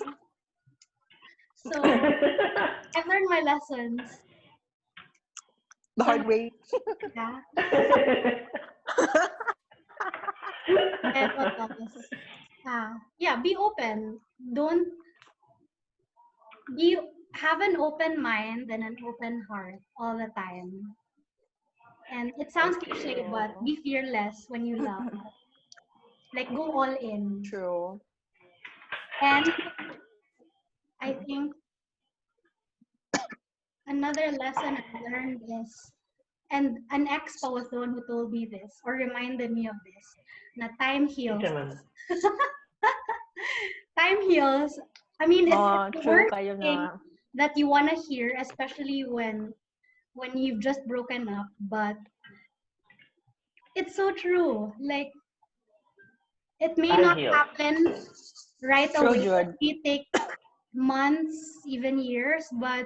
So 1.54 1.76
I've 2.96 3.06
learned 3.06 3.30
my 3.30 3.42
lessons. 3.46 4.02
The 5.98 6.04
hard 6.04 6.26
way. 6.26 6.52
Yeah. 7.16 7.38
And 11.14 11.32
what 11.38 11.60
else? 11.60 11.98
Ah, 12.66 12.94
yeah, 13.20 13.36
be 13.36 13.56
open. 13.56 14.20
Don't 14.54 14.88
be 16.76 16.98
have 17.36 17.62
an 17.62 17.78
open 17.78 18.22
mind 18.22 18.70
and 18.72 18.84
an 18.84 18.96
open 19.08 19.44
heart 19.50 19.80
all 19.98 20.18
the 20.18 20.30
time. 20.36 20.96
And 22.12 22.32
it 22.38 22.52
sounds 22.52 22.78
cliche, 22.78 23.26
but 23.32 23.64
be 23.64 23.78
fearless 23.78 24.46
when 24.50 24.66
you 24.66 24.78
love. 24.78 25.10
Like 26.36 26.50
go 26.50 26.72
all 26.72 26.96
in. 26.96 27.44
True. 27.44 28.00
And 29.22 29.52
I 31.02 31.14
think 31.14 31.54
another 33.88 34.32
lesson 34.32 34.78
I 34.78 35.02
learned 35.12 35.42
is, 35.62 35.92
and 36.52 36.80
an 36.92 37.08
ex 37.08 37.40
pa 37.42 37.50
was 37.50 37.70
the 37.70 37.80
one 37.80 37.94
who 37.94 38.04
told 38.08 38.32
me 38.32 38.46
this 38.46 38.80
or 38.86 38.94
reminded 38.94 39.52
me 39.52 39.68
of 39.68 39.76
this, 39.86 40.06
na 40.58 40.68
time 40.80 41.08
heals. 41.08 41.44
Time 43.98 44.22
heals. 44.30 44.80
I 45.24 45.26
mean, 45.26 45.48
it's, 45.48 45.56
Oh, 45.56 45.88
it's 45.88 45.96
the 45.96 46.02
true 46.04 46.28
worst 46.28 46.36
kayo 46.36 46.54
thing 46.60 46.80
nga. 46.84 47.00
that 47.36 47.56
you 47.56 47.68
want 47.72 47.88
to 47.90 47.96
hear, 47.96 48.36
especially 48.38 49.08
when 49.08 49.54
when 50.20 50.36
you've 50.38 50.60
just 50.60 50.84
broken 50.86 51.30
up. 51.32 51.48
But 51.72 51.96
it's 53.76 53.96
so 53.96 54.12
true. 54.12 54.74
Like 54.84 55.12
it 56.60 56.78
may 56.78 56.90
Time 56.92 57.02
not 57.02 57.18
heals. 57.18 57.36
happen 57.36 57.96
right 58.62 58.92
True, 58.94 59.16
away. 59.16 59.24
Jud. 59.24 59.48
It 59.48 59.56
may 59.64 59.74
take 59.88 60.08
months, 60.76 61.40
even 61.68 62.00
years, 62.04 62.44
but 62.60 62.86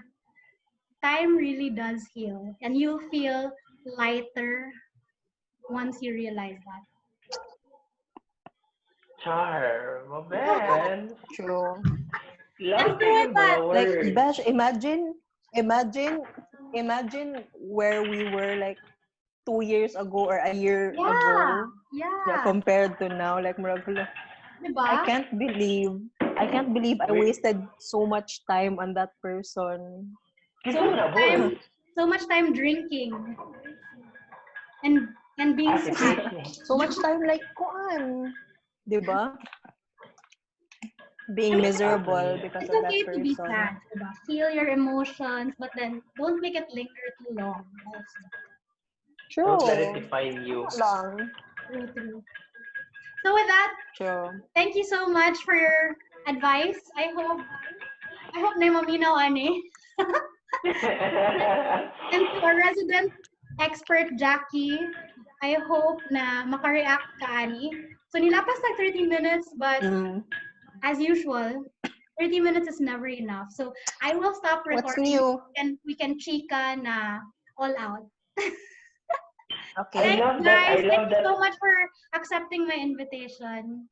time 1.03 1.35
really 1.37 1.71
does 1.73 2.05
heal, 2.13 2.53
and 2.61 2.77
you'll 2.77 3.01
feel 3.09 3.49
lighter 3.97 4.69
once 5.73 5.97
you 6.05 6.13
realize 6.13 6.61
that. 6.69 6.83
Char, 9.23 10.05
maben. 10.05 11.17
True. 11.33 11.81
Love 12.59 12.97
Let's 12.97 12.99
do 12.99 13.05
it, 13.05 13.29
the 13.29 13.35
Pat. 13.35 13.59
like 13.69 13.89
word. 13.89 14.15
Bash, 14.15 14.39
imagine 14.39 15.13
imagine 15.53 16.25
imagine 16.73 17.45
where 17.53 18.01
we 18.03 18.23
were 18.25 18.55
like 18.57 18.79
two 19.45 19.61
years 19.61 19.95
ago 19.95 20.25
or 20.27 20.37
a 20.41 20.53
year 20.53 20.93
Yeah, 20.97 21.05
ago 21.07 21.69
yeah. 21.93 22.17
yeah, 22.27 22.37
compared 22.43 22.97
to 22.99 23.09
now 23.09 23.37
like 23.39 23.57
murag 23.57 23.85
hala, 23.85 24.09
Diba? 24.61 24.81
I 24.83 24.97
can't 25.05 25.29
believe 25.37 25.93
I 26.37 26.45
can't 26.49 26.73
believe 26.73 26.97
I 27.01 27.11
wasted 27.13 27.61
so 27.79 28.05
much 28.05 28.41
time 28.49 28.79
on 28.79 28.93
that 28.97 29.13
person 29.21 30.11
so 30.71 30.81
much 30.91 30.99
time, 31.15 31.55
so 31.95 32.03
much 32.07 32.23
time 32.27 32.53
drinking, 32.53 33.13
and 34.83 35.07
and 35.39 35.55
being 35.55 35.77
sad. 35.77 36.19
So 36.65 36.77
much 36.77 36.95
time 36.99 37.23
like 37.23 37.41
kuan 37.55 38.33
di 38.87 38.99
ba 38.99 39.35
being 41.35 41.61
miserable 41.61 42.39
because 42.41 42.63
It's 42.63 42.73
of 42.73 42.81
that 42.81 42.89
okay 42.91 43.03
to 43.03 43.19
be 43.19 43.33
sad, 43.35 43.75
diba? 43.91 44.09
Feel 44.25 44.49
your 44.49 44.67
emotions, 44.69 45.53
but 45.59 45.71
then 45.75 46.01
don't 46.17 46.39
make 46.41 46.55
it 46.55 46.67
linger 46.73 47.07
too 47.19 47.35
long. 47.35 47.65
Also. 47.87 48.19
true 49.31 49.45
Don't 49.45 49.67
let 49.67 49.79
it 49.79 49.93
define 49.93 50.43
you. 50.43 50.65
lang 50.79 51.29
True, 51.67 51.87
true. 51.93 52.23
So 53.25 53.33
with 53.33 53.47
that, 53.47 53.73
true 53.95 54.41
thank 54.55 54.75
you 54.75 54.83
so 54.83 55.07
much 55.07 55.37
for 55.43 55.55
your 55.55 55.97
advice. 56.27 56.79
I 56.95 57.11
hope 57.15 57.41
I 58.35 58.39
hope 58.39 58.55
na 58.57 58.71
maminaw 58.71 59.19
ani. 59.19 59.63
And 62.13 62.23
to 62.23 62.37
our 62.43 62.55
resident 62.55 63.11
expert 63.59 64.15
Jackie, 64.17 64.79
I 65.43 65.57
hope 65.67 65.99
na 66.09 66.45
makareact 66.47 67.19
ka 67.19 67.27
ani. 67.43 67.71
So 68.09 68.19
nilapas 68.19 68.57
like 68.63 68.77
30 68.79 69.03
minutes, 69.05 69.51
but 69.59 69.83
Mm. 69.83 70.23
As 70.83 70.99
usual, 70.99 71.63
30 72.19 72.39
minutes 72.39 72.67
is 72.67 72.79
never 72.79 73.07
enough. 73.07 73.47
So 73.51 73.73
I 74.01 74.15
will 74.15 74.33
stop 74.33 74.65
recording 74.65 75.03
new 75.03 75.41
and 75.57 75.77
we 75.85 75.95
can 75.95 76.17
chika 76.17 76.81
na 76.81 77.19
all 77.57 77.73
out. 77.77 78.05
okay 79.79 80.01
Thanks, 80.01 80.21
love 80.21 80.43
that. 80.43 80.69
I 80.69 80.81
guys. 80.81 80.89
Thank 80.89 81.11
you 81.11 81.21
so 81.23 81.37
much 81.39 81.55
for 81.59 81.73
accepting 82.13 82.67
my 82.67 82.75
invitation. 82.75 83.87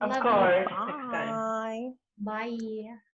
Of 0.00 0.10
Love 0.10 0.22
course. 0.22 0.66
Next 0.68 1.08
time. 1.08 1.94
bye 2.18 2.48
Bye. 2.48 3.13